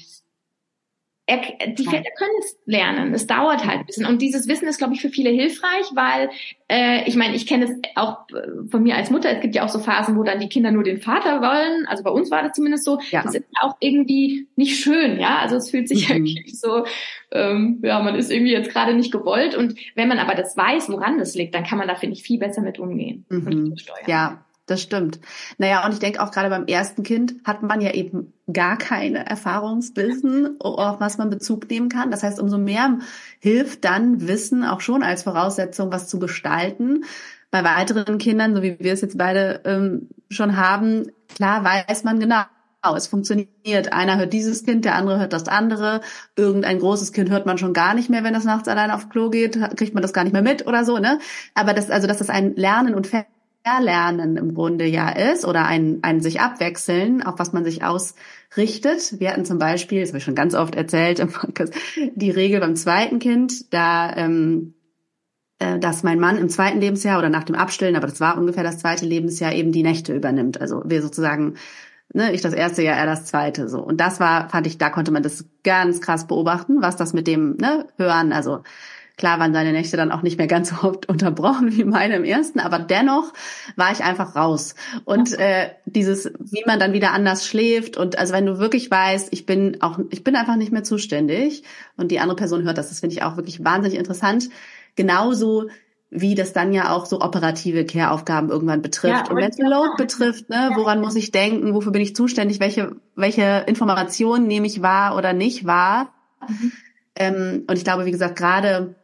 [1.29, 3.13] die Väter können es lernen.
[3.13, 4.07] Es dauert halt ein bisschen.
[4.07, 6.31] Und dieses Wissen ist, glaube ich, für viele hilfreich, weil
[6.69, 9.31] äh, ich meine, ich kenne es auch äh, von mir als Mutter.
[9.31, 11.87] Es gibt ja auch so Phasen, wo dann die Kinder nur den Vater wollen.
[11.87, 12.99] Also bei uns war das zumindest so.
[13.11, 13.23] Ja.
[13.23, 15.39] Das ist auch irgendwie nicht schön, ja.
[15.39, 16.25] Also es fühlt sich mhm.
[16.25, 16.85] wirklich so,
[17.31, 19.55] ähm, ja, man ist irgendwie jetzt gerade nicht gewollt.
[19.55, 22.23] Und wenn man aber das weiß, woran das liegt, dann kann man da finde ich
[22.23, 23.75] viel besser mit umgehen mhm.
[24.07, 25.21] Ja, das stimmt.
[25.59, 29.27] Naja, und ich denke auch gerade beim ersten Kind hat man ja eben gar keine
[29.27, 32.11] Erfahrungswissen, auf was man Bezug nehmen kann.
[32.11, 32.99] Das heißt, umso mehr
[33.41, 37.05] hilft dann Wissen auch schon als Voraussetzung, was zu gestalten.
[37.51, 42.21] Bei weiteren Kindern, so wie wir es jetzt beide ähm, schon haben, klar weiß man
[42.21, 42.45] genau,
[42.97, 43.93] es funktioniert.
[43.93, 46.01] Einer hört dieses Kind, der andere hört das andere.
[46.37, 49.31] Irgendein großes Kind hört man schon gar nicht mehr, wenn das nachts allein auf Klo
[49.31, 51.19] geht, kriegt man das gar nicht mehr mit oder so, ne?
[51.55, 53.07] Aber das, also, dass das ein Lernen und
[53.69, 59.21] Verlernen im Grunde ja ist oder ein, ein sich abwechseln, auf was man sich ausrichtet.
[59.21, 61.75] Wir hatten zum Beispiel, das habe ich schon ganz oft erzählt im Podcast,
[62.15, 64.75] die Regel beim zweiten Kind, da ähm,
[65.59, 68.65] äh, dass mein Mann im zweiten Lebensjahr oder nach dem Abstillen, aber das war ungefähr
[68.65, 70.61] das zweite Lebensjahr, eben die Nächte übernimmt.
[70.61, 71.55] Also wir sozusagen,
[72.15, 73.81] ne, ich das erste Jahr, er das zweite so.
[73.81, 77.27] Und das war, fand ich, da konnte man das ganz krass beobachten, was das mit
[77.27, 78.63] dem ne, Hören, also
[79.19, 82.25] Klar waren seine Nächte dann auch nicht mehr ganz so oft unterbrochen wie meine im
[82.25, 83.33] ersten, aber dennoch
[83.77, 84.77] war ich einfach raus.
[85.05, 89.29] Und äh, dieses, wie man dann wieder anders schläft und also wenn du wirklich weißt,
[89.33, 91.65] ich bin auch, ich bin einfach nicht mehr zuständig
[91.97, 94.51] und die andere Person hört das, das finde ich auch wirklich wahnsinnig interessant.
[94.95, 95.69] Genauso
[96.11, 99.27] wie das dann ja auch so operative Care-Aufgaben irgendwann betrifft.
[99.27, 102.61] Ja, und wenn es Load betrifft, ne, woran muss ich denken, wofür bin ich zuständig,
[102.61, 106.15] welche, welche Informationen nehme ich wahr oder nicht wahr.
[106.49, 106.73] Mhm.
[107.17, 108.95] Ähm, und ich glaube, wie gesagt, gerade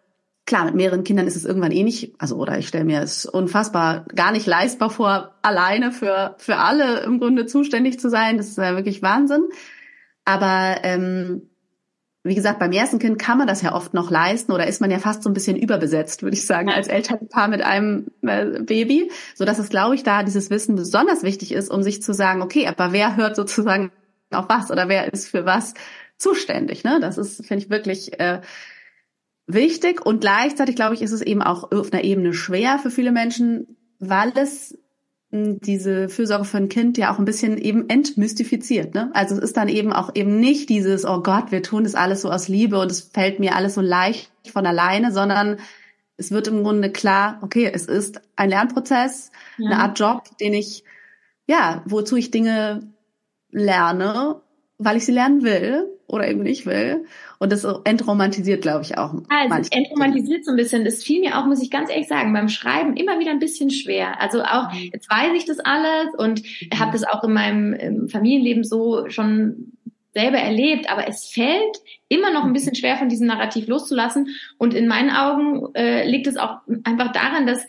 [0.47, 3.25] Klar, mit mehreren Kindern ist es irgendwann eh nicht, also oder ich stelle mir es
[3.25, 8.37] unfassbar gar nicht leistbar vor, alleine für für alle im Grunde zuständig zu sein.
[8.37, 9.49] Das ist ja wirklich Wahnsinn.
[10.27, 11.49] Aber ähm,
[12.25, 14.91] wie gesagt, beim ersten Kind kann man das ja oft noch leisten oder ist man
[14.91, 19.11] ja fast so ein bisschen überbesetzt, würde ich sagen, als Elternpaar mit einem äh, Baby,
[19.35, 22.41] so dass es, glaube ich, da dieses Wissen besonders wichtig ist, um sich zu sagen,
[22.41, 23.93] okay, aber wer hört sozusagen
[24.31, 25.75] auf was oder wer ist für was
[26.17, 26.83] zuständig?
[26.83, 26.99] Ne?
[26.99, 28.41] Das ist, finde ich, wirklich äh,
[29.47, 33.13] wichtig und gleichzeitig, glaube ich, ist es eben auch auf einer Ebene schwer für viele
[33.13, 34.79] Menschen, weil es
[35.31, 38.95] hm, diese Fürsorge für ein Kind ja auch ein bisschen eben entmystifiziert.
[38.95, 39.11] Ne?
[39.15, 42.23] Also es ist dann eben auch eben nicht dieses, oh Gott, wir tun das alles
[42.23, 45.59] so aus Liebe und es fällt mir alles so leicht von alleine, sondern
[46.17, 49.71] es wird im Grunde klar, okay, es ist ein Lernprozess, ja.
[49.71, 50.85] eine Art Job, den ich,
[51.47, 52.93] ja, wozu ich Dinge
[53.51, 54.41] lerne,
[54.79, 57.05] weil ich sie lernen will oder eben nicht will.
[57.45, 59.13] Und das entromantisiert, glaube ich, auch.
[59.29, 60.83] Also es entromantisiert so ein bisschen.
[60.83, 63.71] Das fiel mir auch, muss ich ganz ehrlich sagen, beim Schreiben immer wieder ein bisschen
[63.71, 64.19] schwer.
[64.19, 64.89] Also auch, mhm.
[64.95, 66.81] jetzt weiß ich das alles und mhm.
[66.81, 69.73] habe das auch in meinem Familienleben so schon
[70.15, 72.55] selber erlebt, aber es fällt immer noch ein mhm.
[72.55, 74.29] bisschen schwer, von diesem Narrativ loszulassen.
[74.57, 77.67] Und in meinen Augen äh, liegt es auch einfach daran, dass,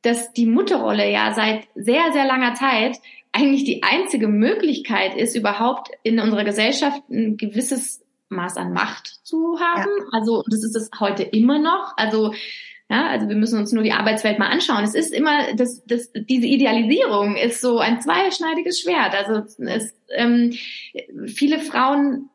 [0.00, 2.96] dass die Mutterrolle ja seit sehr, sehr langer Zeit
[3.32, 9.58] eigentlich die einzige Möglichkeit ist, überhaupt in unserer Gesellschaft ein gewisses Maß an Macht zu
[9.60, 9.90] haben.
[9.98, 10.06] Ja.
[10.12, 11.94] Also das ist es heute immer noch.
[11.96, 12.32] Also
[12.90, 14.82] ja, also wir müssen uns nur die Arbeitswelt mal anschauen.
[14.82, 19.14] Es ist immer, das, das, diese Idealisierung ist so ein zweischneidiges Schwert.
[19.14, 20.54] Also es, ähm,
[21.26, 22.30] viele Frauen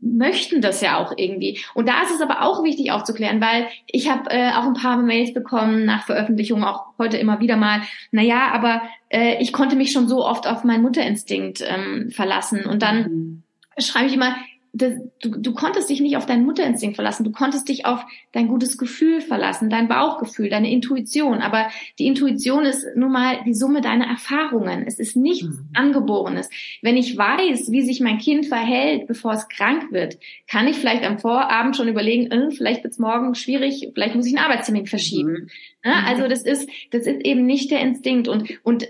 [0.00, 1.60] möchten das ja auch irgendwie.
[1.74, 4.96] Und da ist es aber auch wichtig aufzuklären, weil ich habe äh, auch ein paar
[4.96, 9.92] Mails bekommen nach Veröffentlichung, auch heute immer wieder mal, naja, aber äh, ich konnte mich
[9.92, 12.64] schon so oft auf meinen Mutterinstinkt ähm, verlassen.
[12.64, 13.42] Und dann mhm.
[13.78, 14.36] schreibe ich immer,
[14.72, 18.46] das, du, du konntest dich nicht auf deinen Mutterinstinkt verlassen, du konntest dich auf dein
[18.46, 21.38] gutes Gefühl verlassen, dein Bauchgefühl, deine Intuition.
[21.38, 24.84] Aber die Intuition ist nun mal die Summe deiner Erfahrungen.
[24.86, 25.68] Es ist nichts mhm.
[25.74, 26.48] Angeborenes.
[26.82, 31.04] Wenn ich weiß, wie sich mein Kind verhält, bevor es krank wird, kann ich vielleicht
[31.04, 34.86] am Vorabend schon überlegen, äh, vielleicht wird es morgen schwierig, vielleicht muss ich einen Arbeitstermin
[34.86, 35.32] verschieben.
[35.32, 35.48] Mhm.
[35.84, 36.06] Ja, mhm.
[36.06, 38.86] also das ist, das ist eben nicht der Instinkt und und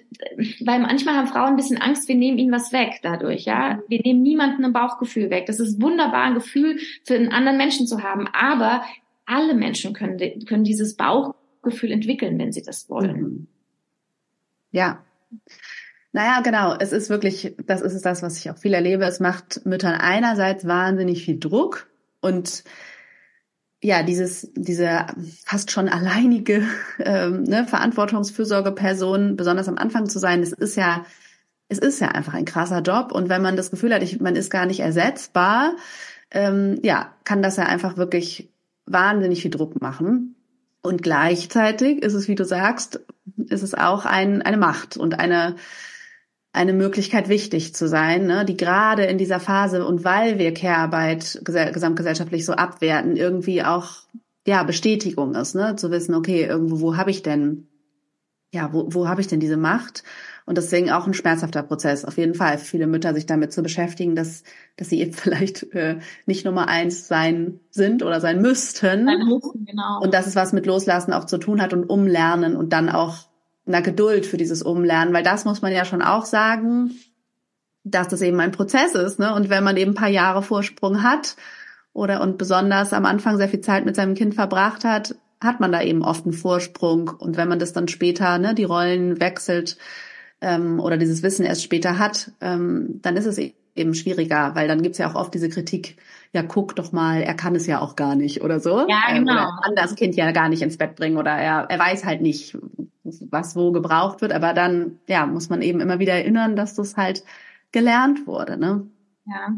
[0.65, 3.45] weil manchmal haben Frauen ein bisschen Angst, wir nehmen ihnen was weg dadurch.
[3.45, 3.83] Ja, mhm.
[3.89, 5.47] wir nehmen niemanden ein Bauchgefühl weg.
[5.47, 8.27] Das ist wunderbar, ein Gefühl für einen anderen Menschen zu haben.
[8.33, 8.83] Aber
[9.27, 13.21] alle Menschen können können dieses Bauchgefühl entwickeln, wenn sie das wollen.
[13.21, 13.47] Mhm.
[14.73, 15.05] Ja.
[16.13, 16.75] Naja, genau.
[16.77, 19.05] Es ist wirklich, das ist das, was ich auch viel erlebe.
[19.05, 21.89] Es macht Müttern einerseits wahnsinnig viel Druck
[22.21, 22.65] und
[23.83, 25.07] ja, dieses, diese
[25.45, 26.63] fast schon alleinige
[26.99, 31.05] ähm, ne, Verantwortungsfürsorgeperson, besonders am Anfang zu sein, es ist ja,
[31.69, 33.13] es ist ja einfach ein krasser Job.
[33.13, 35.77] Und wenn man das Gefühl hat, ich, man ist gar nicht ersetzbar,
[36.31, 38.51] ähm, ja, kann das ja einfach wirklich
[38.87, 40.35] wahnsinnig viel Druck machen.
[40.83, 43.01] Und gleichzeitig ist es, wie du sagst,
[43.49, 45.57] ist es auch ein, eine Macht und eine,
[46.53, 51.41] eine Möglichkeit, wichtig zu sein, ne, die gerade in dieser Phase und weil wir Care-Arbeit
[51.45, 54.03] gesamtgesellschaftlich so abwerten, irgendwie auch
[54.47, 57.69] ja Bestätigung ist, ne, zu wissen, okay, irgendwo wo habe ich denn
[58.53, 60.03] ja wo wo habe ich denn diese Macht
[60.45, 63.63] und deswegen auch ein schmerzhafter Prozess auf jeden Fall für viele Mütter sich damit zu
[63.63, 64.43] beschäftigen, dass
[64.77, 69.67] dass sie jetzt vielleicht äh, nicht Nummer eins sein sind oder sein müssten, sein müssen,
[69.67, 70.01] genau.
[70.03, 73.30] und dass es was mit Loslassen auch zu tun hat und umlernen und dann auch
[73.75, 76.93] einer Geduld für dieses Umlernen, weil das muss man ja schon auch sagen,
[77.85, 79.35] dass das eben ein Prozess ist, ne?
[79.35, 81.37] Und wenn man eben ein paar Jahre Vorsprung hat
[81.93, 85.73] oder und besonders am Anfang sehr viel Zeit mit seinem Kind verbracht hat, hat man
[85.73, 87.09] da eben oft einen Vorsprung.
[87.09, 89.79] Und wenn man das dann später, ne, die Rollen wechselt
[90.41, 93.55] ähm, oder dieses Wissen erst später hat, ähm, dann ist es eben
[93.95, 95.97] schwieriger, weil dann gibt's ja auch oft diese Kritik,
[96.33, 98.87] ja, guck doch mal, er kann es ja auch gar nicht oder so.
[98.89, 99.41] Ja, ähm, genau.
[99.41, 102.21] Er kann das Kind ja gar nicht ins Bett bringen oder er, er weiß halt
[102.21, 102.57] nicht,
[103.03, 104.33] was wo gebraucht wird.
[104.33, 107.25] Aber dann, ja, muss man eben immer wieder erinnern, dass das halt
[107.73, 108.87] gelernt wurde, ne?
[109.31, 109.55] Ja.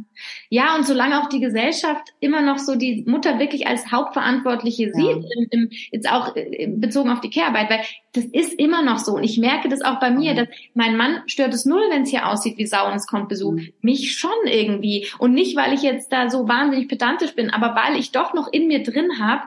[0.50, 4.92] ja, und solange auch die Gesellschaft immer noch so die Mutter wirklich als Hauptverantwortliche ja.
[4.92, 7.80] sieht, im, im, jetzt auch äh, bezogen auf die Care-Arbeit, weil
[8.12, 9.14] das ist immer noch so.
[9.14, 12.10] Und ich merke das auch bei mir, dass mein Mann stört es null, wenn es
[12.10, 13.52] hier aussieht wie Sau und es kommt Besuch.
[13.52, 13.72] Mhm.
[13.80, 15.08] Mich schon irgendwie.
[15.18, 18.52] Und nicht, weil ich jetzt da so wahnsinnig pedantisch bin, aber weil ich doch noch
[18.52, 19.44] in mir drin habe,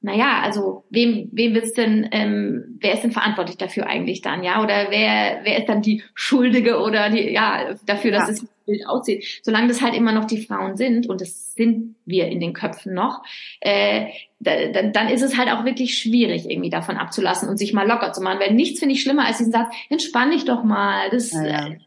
[0.00, 4.62] naja, also wem, wem wird's denn, ähm, wer ist denn verantwortlich dafür eigentlich dann, ja?
[4.62, 8.34] Oder wer, wer ist dann die Schuldige oder die, ja, dafür, dass ja.
[8.34, 9.40] es Bild aussieht.
[9.42, 12.92] Solange das halt immer noch die Frauen sind, und das sind wir in den Köpfen
[12.92, 13.22] noch,
[13.60, 14.06] äh,
[14.40, 14.52] da,
[14.92, 18.20] dann ist es halt auch wirklich schwierig, irgendwie davon abzulassen und sich mal locker zu
[18.20, 18.40] machen.
[18.40, 21.08] Weil nichts finde ich schlimmer als diesen Satz, entspann dich doch mal.
[21.10, 21.66] Das, ja, ja.
[21.68, 21.78] Äh,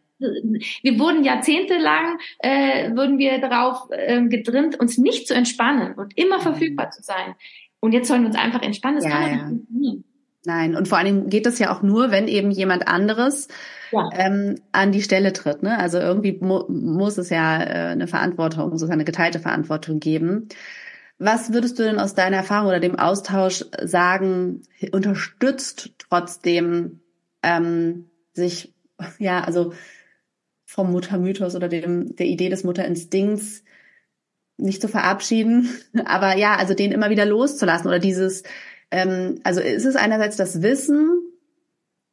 [0.82, 6.40] wir wurden jahrzehntelang, äh, wurden wir darauf äh, getrimmt, uns nicht zu entspannen und immer
[6.40, 6.44] mhm.
[6.44, 7.36] verfügbar zu sein.
[7.80, 8.98] Und jetzt sollen wir uns einfach entspannen.
[8.98, 9.94] Das ja, kann ja.
[10.46, 13.50] Nein, und vor allem geht das ja auch nur, wenn eben jemand anderes
[13.92, 14.10] ja.
[14.14, 15.64] ähm, an die Stelle tritt.
[15.64, 15.78] Ne?
[15.78, 20.50] Also irgendwie mu muss es ja äh, eine Verantwortung, es eine geteilte Verantwortung geben.
[21.18, 24.62] Was würdest du denn aus deiner Erfahrung oder dem Austausch sagen,
[24.94, 27.02] unterstützt trotzdem
[27.44, 28.74] ähm, sich,
[29.18, 29.74] ja, also
[30.66, 33.64] vom Muttermythos oder dem, der Idee des Mutterinstinkts
[34.56, 35.70] nicht zu verabschieden,
[36.06, 38.44] aber ja, also den immer wieder loszulassen oder dieses,
[38.92, 41.22] ähm, also ist es einerseits das Wissen,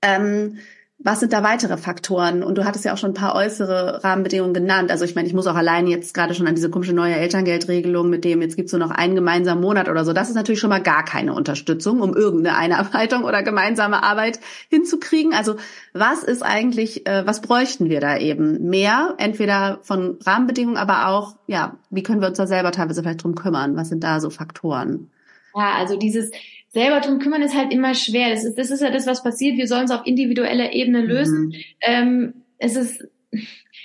[0.02, 0.58] ähm,
[0.98, 2.42] was sind da weitere Faktoren?
[2.42, 4.90] Und du hattest ja auch schon ein paar äußere Rahmenbedingungen genannt.
[4.90, 8.08] Also ich meine, ich muss auch allein jetzt gerade schon an diese komische neue Elterngeldregelung
[8.08, 10.14] mit dem, jetzt gibt's nur noch einen gemeinsamen Monat oder so.
[10.14, 15.34] Das ist natürlich schon mal gar keine Unterstützung, um irgendeine Einarbeitung oder gemeinsame Arbeit hinzukriegen.
[15.34, 15.56] Also
[15.92, 18.66] was ist eigentlich, äh, was bräuchten wir da eben?
[18.68, 23.22] Mehr, entweder von Rahmenbedingungen, aber auch, ja, wie können wir uns da selber teilweise vielleicht
[23.22, 23.76] drum kümmern?
[23.76, 25.10] Was sind da so Faktoren?
[25.54, 26.30] Ja, also dieses
[26.76, 28.28] selber drum kümmern ist halt immer schwer.
[28.28, 29.56] Das ist, das ist ja das, was passiert.
[29.56, 31.46] Wir sollen es auf individueller Ebene lösen.
[31.46, 31.54] Mhm.
[31.80, 33.08] Ähm, es ist,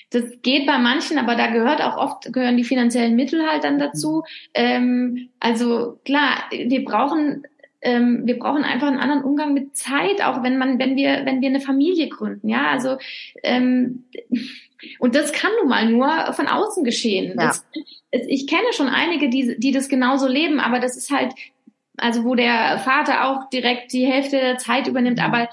[0.10, 3.80] das geht bei manchen, aber da gehört auch oft, gehören die finanziellen Mittel halt dann
[3.80, 4.24] dazu.
[4.54, 7.44] Ähm, also klar, wir brauchen
[7.82, 11.42] ähm, wir brauchen einfach einen anderen Umgang mit Zeit, auch wenn man, wenn wir, wenn
[11.42, 12.98] wir eine Familie gründen, ja, also
[13.42, 14.04] ähm,
[15.00, 17.36] und das kann nun mal nur von außen geschehen.
[17.40, 17.48] Ja.
[17.48, 17.66] Das,
[18.12, 21.34] ich kenne schon einige, die, die das genauso leben, aber das ist halt,
[21.98, 25.26] also wo der Vater auch direkt die Hälfte der Zeit übernimmt, mhm.
[25.26, 25.50] aber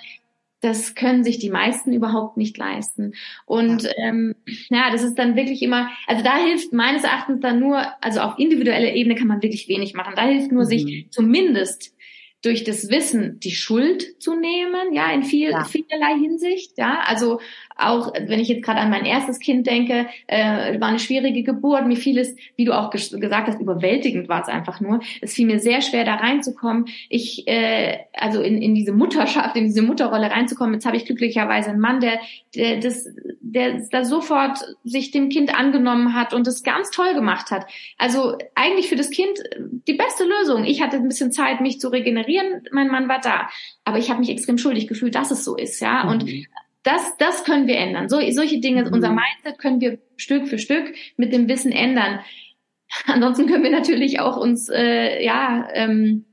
[0.60, 3.14] das können sich die meisten überhaupt nicht leisten.
[3.46, 3.90] Und ja.
[3.96, 4.34] ähm,
[4.70, 8.38] ja, das ist dann wirklich immer, also da hilft meines Erachtens dann nur, also auf
[8.38, 10.14] individueller Ebene kann man wirklich wenig machen.
[10.16, 10.68] Da hilft nur, mhm.
[10.68, 11.94] sich zumindest
[12.42, 15.64] durch das Wissen die Schuld zu nehmen, ja, in viel, ja.
[15.64, 17.40] vielerlei Hinsicht, ja, also
[17.78, 21.86] auch wenn ich jetzt gerade an mein erstes Kind denke, äh, war eine schwierige Geburt,
[21.86, 25.00] mir fiel es, wie du auch ges gesagt hast, überwältigend war es einfach nur.
[25.20, 26.86] Es fiel mir sehr schwer, da reinzukommen.
[27.08, 30.74] Ich, äh, also in, in diese Mutterschaft, in diese Mutterrolle reinzukommen.
[30.74, 32.18] Jetzt habe ich glücklicherweise einen Mann, der,
[32.54, 33.06] der das,
[33.40, 37.66] der da sofort sich dem Kind angenommen hat und es ganz toll gemacht hat.
[37.96, 39.38] Also eigentlich für das Kind
[39.86, 40.64] die beste Lösung.
[40.64, 42.62] Ich hatte ein bisschen Zeit, mich zu regenerieren.
[42.72, 43.48] Mein Mann war da,
[43.84, 46.04] aber ich habe mich extrem schuldig gefühlt, dass es so ist, ja.
[46.04, 46.46] Mhm.
[46.82, 48.08] Das, das können wir ändern.
[48.08, 48.92] So, solche Dinge, mhm.
[48.92, 52.20] unser Mindset können wir Stück für Stück mit dem Wissen ändern.
[53.06, 56.24] Ansonsten können wir natürlich auch uns, äh, ja, ähm,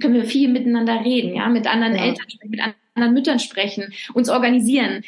[0.00, 2.04] können wir viel miteinander reden, ja, mit anderen ja.
[2.04, 2.60] Eltern sprechen, mit
[2.94, 5.04] anderen Müttern sprechen, uns organisieren.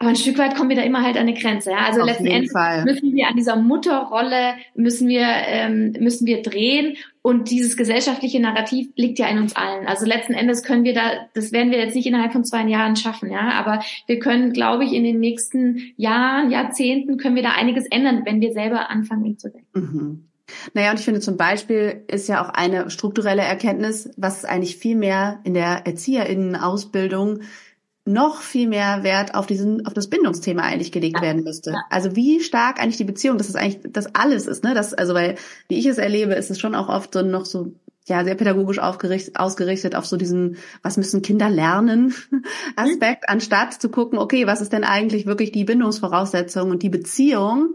[0.00, 1.72] Aber ein Stück weit kommen wir da immer halt an eine Grenze.
[1.72, 1.84] Ja?
[1.84, 2.84] Also Auf letzten Endes Fall.
[2.84, 8.88] müssen wir an dieser Mutterrolle müssen wir ähm, müssen wir drehen und dieses gesellschaftliche Narrativ
[8.96, 9.86] liegt ja in uns allen.
[9.86, 12.96] Also letzten Endes können wir da, das werden wir jetzt nicht innerhalb von zwei Jahren
[12.96, 13.50] schaffen, ja.
[13.52, 18.22] Aber wir können, glaube ich, in den nächsten Jahren, Jahrzehnten können wir da einiges ändern,
[18.24, 19.68] wenn wir selber anfangen, zu denken.
[19.74, 20.30] Mhm.
[20.72, 24.96] Naja, und ich finde zum Beispiel ist ja auch eine strukturelle Erkenntnis, was eigentlich viel
[24.96, 27.40] mehr in der ErzieherInnen-Ausbildung
[28.04, 31.22] noch viel mehr Wert auf diesen, auf das Bindungsthema eigentlich gelegt ja.
[31.22, 31.70] werden müsste.
[31.70, 31.82] Ja.
[31.90, 34.74] Also wie stark eigentlich die Beziehung, das ist eigentlich, das alles ist, ne?
[34.74, 35.36] Das, also weil,
[35.68, 37.72] wie ich es erlebe, ist es schon auch oft so noch so,
[38.06, 42.14] ja, sehr pädagogisch aufgerichtet, ausgerichtet auf so diesen, was müssen Kinder lernen,
[42.76, 43.34] Aspekt, mhm.
[43.34, 47.74] anstatt zu gucken, okay, was ist denn eigentlich wirklich die Bindungsvoraussetzung und die Beziehung,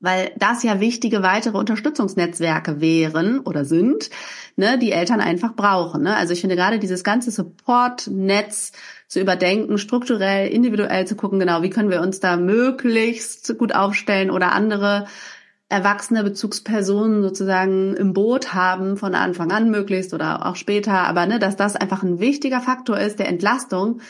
[0.00, 4.10] weil das ja wichtige weitere Unterstützungsnetzwerke wären oder sind,
[4.56, 6.02] ne, die Eltern einfach brauchen.
[6.02, 6.16] Ne?
[6.16, 8.72] Also ich finde gerade dieses ganze Support-Netz
[9.08, 14.30] zu überdenken, strukturell, individuell zu gucken, genau, wie können wir uns da möglichst gut aufstellen
[14.30, 15.06] oder andere
[15.68, 21.38] erwachsene Bezugspersonen sozusagen im Boot haben von Anfang an möglichst oder auch später, aber ne,
[21.38, 24.00] dass das einfach ein wichtiger Faktor ist der Entlastung,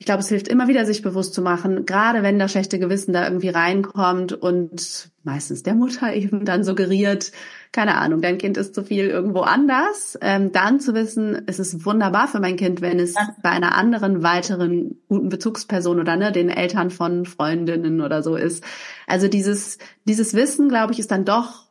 [0.00, 3.12] ich glaube, es hilft immer wieder, sich bewusst zu machen, gerade wenn das schlechte Gewissen
[3.12, 7.32] da irgendwie reinkommt und meistens der Mutter eben dann suggeriert,
[7.72, 11.84] keine Ahnung, dein Kind ist zu viel irgendwo anders, ähm, dann zu wissen, es ist
[11.84, 16.48] wunderbar für mein Kind, wenn es bei einer anderen weiteren guten Bezugsperson oder ne, den
[16.48, 18.62] Eltern von Freundinnen oder so ist.
[19.08, 21.66] Also dieses, dieses Wissen, glaube ich, ist dann doch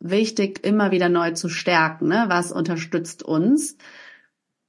[0.00, 2.08] wichtig, immer wieder neu zu stärken.
[2.08, 2.24] Ne?
[2.26, 3.76] Was unterstützt uns?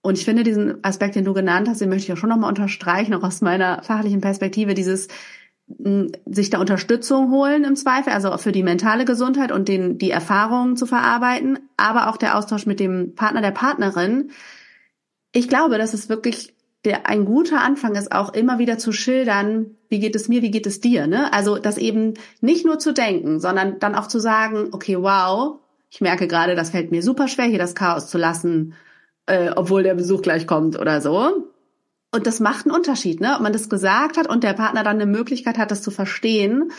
[0.02, 2.50] Und ich finde diesen Aspekt, den du genannt hast, den möchte ich auch schon nochmal
[2.50, 5.08] unterstreichen, auch aus meiner fachlichen Perspektive, dieses
[6.26, 10.78] sich da Unterstützung holen im Zweifel, also für die mentale Gesundheit und den, die Erfahrungen
[10.78, 14.32] zu verarbeiten, aber auch der Austausch mit dem Partner, der Partnerin.
[15.32, 19.76] Ich glaube, dass es wirklich der, ein guter Anfang ist, auch immer wieder zu schildern,
[19.90, 21.32] wie geht es mir, wie geht es dir, ne?
[21.34, 25.60] Also, das eben nicht nur zu denken, sondern dann auch zu sagen, okay, wow,
[25.92, 28.74] ich merke gerade, das fällt mir super schwer, hier das Chaos zu lassen
[29.30, 31.50] äh, obwohl der Besuch gleich kommt oder so.
[32.12, 33.36] Und das macht einen Unterschied, ne?
[33.36, 36.72] Ob man das gesagt hat und der Partner dann eine Möglichkeit hat, das zu verstehen,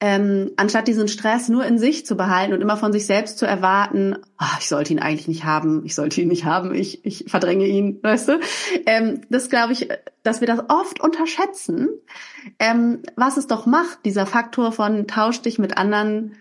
[0.00, 3.46] ähm, anstatt diesen Stress nur in sich zu behalten und immer von sich selbst zu
[3.46, 7.24] erwarten, oh, ich sollte ihn eigentlich nicht haben, ich sollte ihn nicht haben, ich, ich
[7.26, 8.40] verdränge ihn, weißt du?
[8.86, 9.88] Ähm, das glaube ich,
[10.22, 11.88] dass wir das oft unterschätzen,
[12.60, 16.36] ähm, was es doch macht, dieser Faktor von tausch dich mit anderen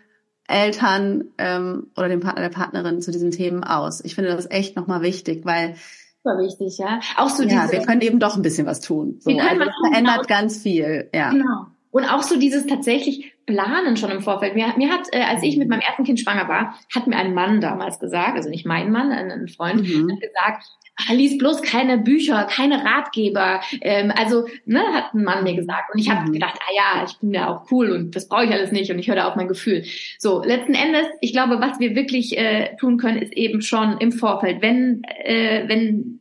[0.48, 4.04] Eltern ähm, oder dem Partner der Partnerin zu diesen Themen aus.
[4.04, 5.76] Ich finde das echt nochmal wichtig, weil
[6.24, 7.00] super wichtig, ja.
[7.18, 9.18] Auch so ja, diese, wir können eben doch ein bisschen was tun.
[9.20, 10.40] So, also das verändert genau.
[10.40, 11.32] ganz viel, ja.
[11.32, 11.68] Genau.
[11.92, 14.56] Und auch so dieses tatsächlich Planen schon im Vorfeld.
[14.56, 17.34] Mir, mir hat, äh, als ich mit meinem ersten Kind schwanger war, hat mir ein
[17.34, 20.12] Mann damals gesagt, also nicht mein Mann, ein, ein Freund, mhm.
[20.12, 20.68] hat gesagt,
[21.10, 23.62] lies bloß keine Bücher, keine Ratgeber.
[23.82, 25.94] Ähm, also, ne, hat ein Mann mir gesagt.
[25.94, 26.34] Und ich habe mhm.
[26.34, 29.00] gedacht, ah ja, ich bin ja auch cool und das brauche ich alles nicht und
[29.00, 29.84] ich höre da auf mein Gefühl.
[30.18, 34.12] So, letzten Endes, ich glaube, was wir wirklich äh, tun können, ist eben schon im
[34.12, 36.20] Vorfeld, wenn, äh, wenn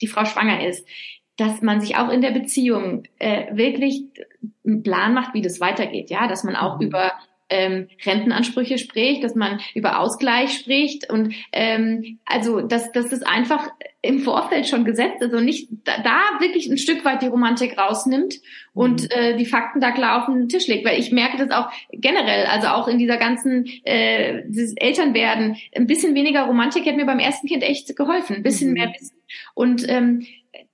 [0.00, 0.86] die Frau schwanger ist,
[1.36, 4.04] dass man sich auch in der Beziehung äh, wirklich
[4.64, 6.86] einen Plan macht, wie das weitergeht, ja, dass man auch mhm.
[6.86, 7.12] über
[7.50, 13.68] ähm, Rentenansprüche spricht, dass man über Ausgleich spricht und ähm, also dass, dass das einfach
[14.04, 17.78] im Vorfeld schon gesetzt ist und nicht da, da wirklich ein Stück weit die Romantik
[17.78, 18.40] rausnimmt
[18.72, 19.08] und mhm.
[19.10, 20.86] äh, die Fakten da klar auf den Tisch legt.
[20.86, 25.86] Weil ich merke das auch generell, also auch in dieser ganzen äh, dieses Elternwerden, ein
[25.86, 28.74] bisschen weniger Romantik hätte mir beim ersten Kind echt geholfen, ein bisschen mhm.
[28.74, 29.16] mehr Wissen.
[29.54, 30.26] Und ähm,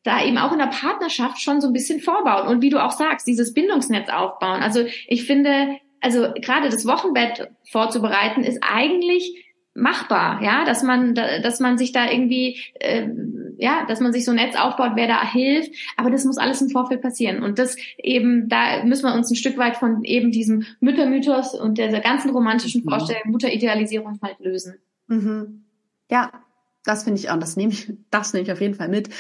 [0.03, 2.91] da eben auch in der Partnerschaft schon so ein bisschen vorbauen und wie du auch
[2.91, 4.63] sagst, dieses Bindungsnetz aufbauen.
[4.63, 9.35] Also ich finde, also gerade das Wochenbett vorzubereiten, ist eigentlich
[9.75, 13.09] machbar, ja, dass man, dass man sich da irgendwie äh,
[13.61, 15.73] ja, dass man sich so ein Netz aufbaut, wer da hilft.
[15.97, 17.43] Aber das muss alles im Vorfeld passieren.
[17.43, 21.77] Und das eben, da müssen wir uns ein Stück weit von eben diesem Müttermythos und
[21.77, 22.89] dieser ganzen romantischen mhm.
[22.89, 24.77] Vorstellung, Mutteridealisierung halt lösen.
[25.09, 25.65] Mhm.
[26.11, 26.33] Ja,
[26.85, 27.39] das finde ich auch.
[27.39, 29.11] Das nehme ich, das nehme ich auf jeden Fall mit.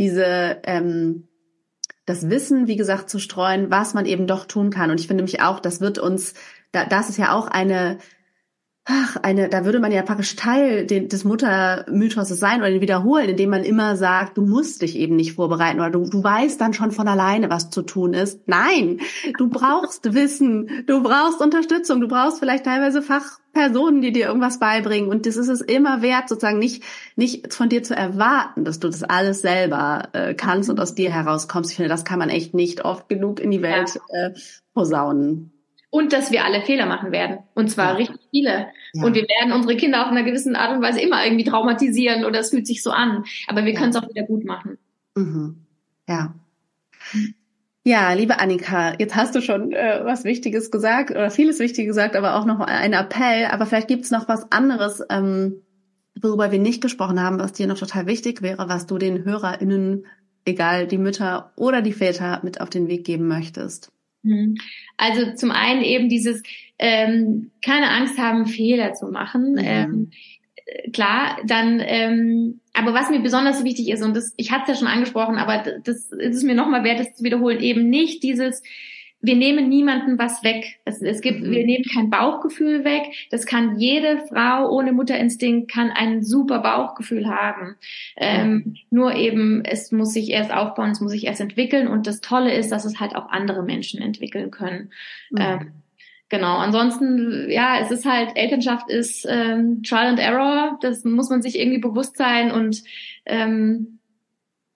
[0.00, 1.28] Diese, ähm,
[2.06, 4.90] das Wissen, wie gesagt, zu streuen, was man eben doch tun kann.
[4.90, 6.34] Und ich finde mich auch, das wird uns,
[6.72, 7.98] da, das ist ja auch eine
[8.88, 13.50] ach, eine, da würde man ja praktisch Teil des Muttermythos sein oder den wiederholen, indem
[13.50, 16.92] man immer sagt, du musst dich eben nicht vorbereiten oder du, du weißt dann schon
[16.92, 18.46] von alleine, was zu tun ist.
[18.46, 19.00] Nein,
[19.38, 25.10] du brauchst Wissen, du brauchst Unterstützung, du brauchst vielleicht teilweise Fachpersonen, die dir irgendwas beibringen
[25.10, 26.84] und das ist es immer wert, sozusagen nicht,
[27.16, 31.10] nicht von dir zu erwarten, dass du das alles selber äh, kannst und aus dir
[31.10, 31.72] herauskommst.
[31.72, 34.28] Ich finde, das kann man echt nicht oft genug in die Welt ja.
[34.28, 34.34] äh,
[34.74, 35.55] posaunen.
[35.90, 37.38] Und dass wir alle Fehler machen werden.
[37.54, 37.96] Und zwar ja.
[37.96, 38.68] richtig viele.
[38.92, 39.04] Ja.
[39.04, 42.40] Und wir werden unsere Kinder auf einer gewissen Art und Weise immer irgendwie traumatisieren oder
[42.40, 43.24] es fühlt sich so an.
[43.46, 43.78] Aber wir ja.
[43.78, 44.78] können es auch wieder gut machen.
[45.14, 45.64] Mhm.
[46.08, 46.34] Ja.
[47.84, 52.16] Ja, liebe Annika, jetzt hast du schon äh, was Wichtiges gesagt oder vieles Wichtiges gesagt,
[52.16, 53.46] aber auch noch ein Appell.
[53.46, 55.62] Aber vielleicht gibt's noch was anderes, ähm,
[56.20, 60.06] worüber wir nicht gesprochen haben, was dir noch total wichtig wäre, was du den HörerInnen,
[60.44, 63.92] egal die Mütter oder die Väter, mit auf den Weg geben möchtest.
[64.26, 64.56] Mhm.
[64.96, 66.42] Also zum einen eben dieses
[66.78, 69.52] ähm, keine Angst haben, Fehler zu machen.
[69.52, 69.58] Mhm.
[69.64, 70.10] Ähm,
[70.92, 74.86] klar, dann, ähm, aber was mir besonders wichtig ist, und das, ich hatte es ja
[74.86, 78.62] schon angesprochen, aber das, das ist mir nochmal wert, das zu wiederholen, eben nicht dieses
[79.20, 80.78] wir nehmen niemanden was weg.
[80.84, 81.50] Es, es gibt, mhm.
[81.50, 83.02] wir nehmen kein Bauchgefühl weg.
[83.30, 87.76] Das kann jede Frau ohne Mutterinstinkt kann ein super Bauchgefühl haben.
[88.16, 91.88] Ähm, nur eben, es muss sich erst aufbauen, es muss sich erst entwickeln.
[91.88, 94.90] Und das Tolle ist, dass es halt auch andere Menschen entwickeln können.
[95.30, 95.40] Mhm.
[95.40, 95.72] Ähm,
[96.28, 96.58] genau.
[96.58, 100.78] Ansonsten, ja, es ist halt, Elternschaft ist ähm, Trial and Error.
[100.82, 102.82] Das muss man sich irgendwie bewusst sein und
[103.24, 103.98] ähm,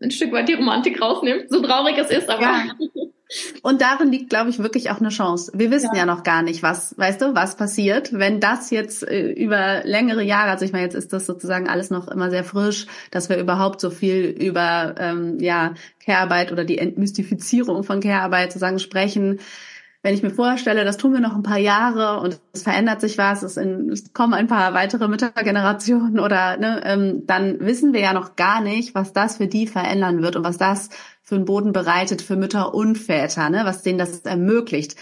[0.02, 2.40] ein Stück weit die Romantik rausnehmen, so traurig es ist, aber.
[2.40, 2.64] Ja.
[3.62, 5.52] Und darin liegt, glaube ich, wirklich auch eine Chance.
[5.54, 6.00] Wir wissen ja.
[6.00, 6.06] ja.
[6.06, 10.50] noch gar nicht, was, weißt du, was passiert, wenn das jetzt äh, über längere Jahre,
[10.50, 13.80] also ich meine, jetzt ist das sozusagen alles noch immer sehr frisch, dass wir überhaupt
[13.80, 15.74] so viel über ähm, ja
[16.04, 19.38] Care-Arbeit oder die Entmystifizierung von Care-Arbeit sozusagen sprechen
[20.02, 23.18] wenn ich mir vorstelle, das tun wir noch ein paar Jahre und es verändert sich
[23.18, 28.00] was, es, in, es kommen ein paar weitere Müttergenerationen oder ne, ähm, dann wissen wir
[28.00, 30.88] ja noch gar nicht, was das für die verändern wird und was das
[31.30, 34.96] für einen Boden bereitet für Mütter und Väter, ne, was denen das ermöglicht.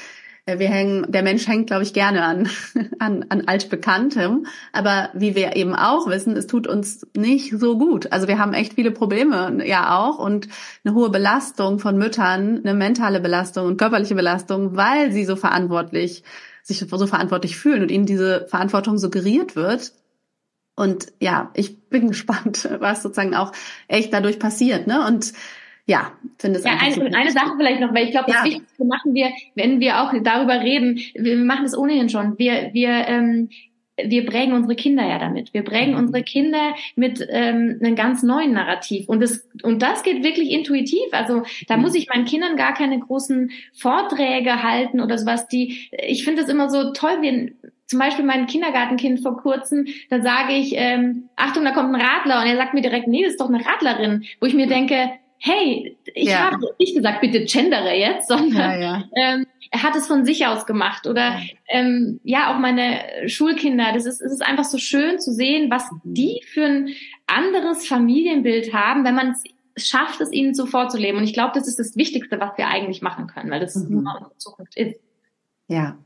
[0.45, 2.51] Äh, wir hängen, der Mensch hängt, glaube ich, gerne an,
[2.99, 4.45] an, an altbekanntem.
[4.75, 8.13] Aber wie wir eben auch wissen, es tut uns nicht so gut.
[8.13, 10.49] Also wir haben echt viele Probleme ja auch und
[10.85, 16.25] eine hohe Belastung von Müttern, eine mentale Belastung und körperliche Belastung, weil sie so verantwortlich,
[16.63, 19.95] sich so verantwortlich fühlen und ihnen diese Verantwortung suggeriert wird.
[20.77, 23.53] Und ja, ich bin gespannt, was sozusagen auch
[23.89, 25.07] echt dadurch passiert, ne?
[25.07, 25.33] Und
[25.89, 28.45] ja, finde es ja, eine, so eine Sache vielleicht noch, weil ich glaube, das ja.
[28.45, 32.39] Wichtigste machen wir, wenn wir auch darüber reden, wir machen das ohnehin schon.
[32.39, 33.49] Wir, wir, ähm,
[33.97, 35.55] wir prägen unsere Kinder ja damit.
[35.55, 36.01] Wir prägen mhm.
[36.01, 39.09] unsere Kinder mit ähm, einem ganz neuen Narrativ.
[39.09, 41.09] Und das, und das geht wirklich intuitiv.
[41.13, 41.83] Also da mhm.
[41.83, 45.49] muss ich meinen Kindern gar keine großen Vorträge halten oder sowas.
[45.49, 50.21] Die, ich finde das immer so toll, wenn zum Beispiel mein Kindergartenkind vor kurzem, da
[50.21, 53.33] sage ich, ähm, Achtung, da kommt ein Radler und er sagt mir direkt, nee, das
[53.33, 56.51] ist doch eine Radlerin, wo ich mir denke, hey, ich ja.
[56.51, 59.05] habe nicht gesagt, bitte gendere jetzt, sondern ja, ja.
[59.15, 61.07] Ähm, er hat es von sich aus gemacht.
[61.07, 65.71] Oder ähm, ja, auch meine Schulkinder, das ist, es ist einfach so schön zu sehen,
[65.71, 66.01] was mhm.
[66.05, 66.89] die für ein
[67.27, 69.45] anderes Familienbild haben, wenn man es
[69.89, 71.19] schafft, es ihnen so vorzuleben.
[71.19, 74.03] Und ich glaube, das ist das Wichtigste, was wir eigentlich machen können, weil das mhm.
[74.03, 75.01] nur unsere Zukunft ist.
[75.69, 75.99] Ja.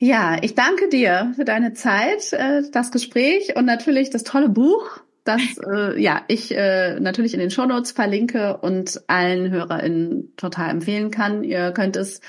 [0.00, 5.00] Ja, ich danke dir für deine Zeit, äh, das Gespräch und natürlich das tolle Buch
[5.28, 11.10] das äh, ja ich äh, natürlich in den Shownotes verlinke und allen HörerInnen total empfehlen
[11.10, 11.44] kann.
[11.44, 12.20] Ihr könnt es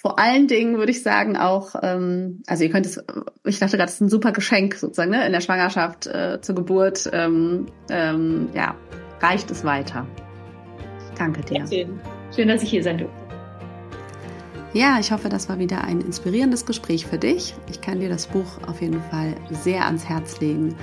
[0.00, 3.02] vor allen Dingen, würde ich sagen, auch, ähm, also ihr könnt es,
[3.44, 6.54] ich dachte gerade, das ist ein super Geschenk sozusagen, ne, in der Schwangerschaft äh, zur
[6.54, 8.76] Geburt, ähm, ähm, ja,
[9.20, 10.06] reicht es weiter.
[11.18, 11.66] Danke dir.
[11.66, 12.00] Schön.
[12.34, 13.28] schön, dass ich hier sein durfte.
[14.72, 17.54] Ja, ich hoffe, das war wieder ein inspirierendes Gespräch für dich.
[17.68, 20.76] Ich kann dir das Buch auf jeden Fall sehr ans Herz legen.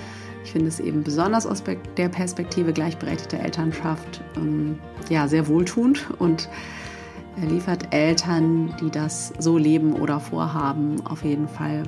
[0.46, 1.64] Ich finde es eben besonders aus
[1.98, 4.78] der Perspektive gleichberechtigter Elternschaft ähm,
[5.10, 6.50] ja, sehr wohltuend und
[7.42, 11.84] er liefert Eltern, die das so leben oder vorhaben, auf jeden Fall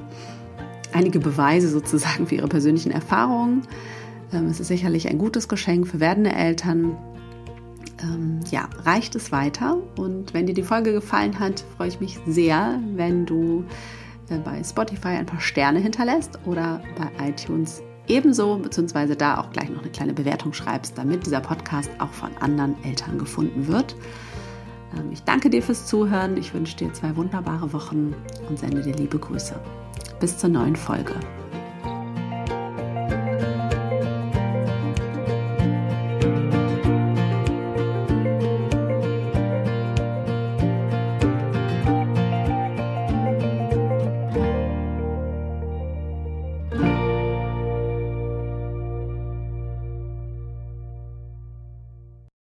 [0.92, 3.62] einige Beweise sozusagen für ihre persönlichen Erfahrungen.
[4.34, 6.98] Ähm, es ist sicherlich ein gutes Geschenk für werdende Eltern.
[8.02, 9.78] Ähm, ja, reicht es weiter.
[9.98, 13.66] Und wenn dir die Folge gefallen hat, freue ich mich sehr, wenn du
[14.30, 19.70] äh, bei Spotify ein paar Sterne hinterlässt oder bei iTunes ebenso, beziehungsweise da auch gleich
[19.70, 23.96] noch eine kleine Bewertung schreibst, damit dieser Podcast auch von anderen Eltern gefunden wird.
[24.98, 26.38] Ähm, ich danke dir fürs Zuhören.
[26.38, 28.16] Ich wünsche dir zwei wunderbare Wochen
[28.50, 29.60] und sende dir liebe Grüße.
[30.20, 31.14] Bis zur neuen Folge.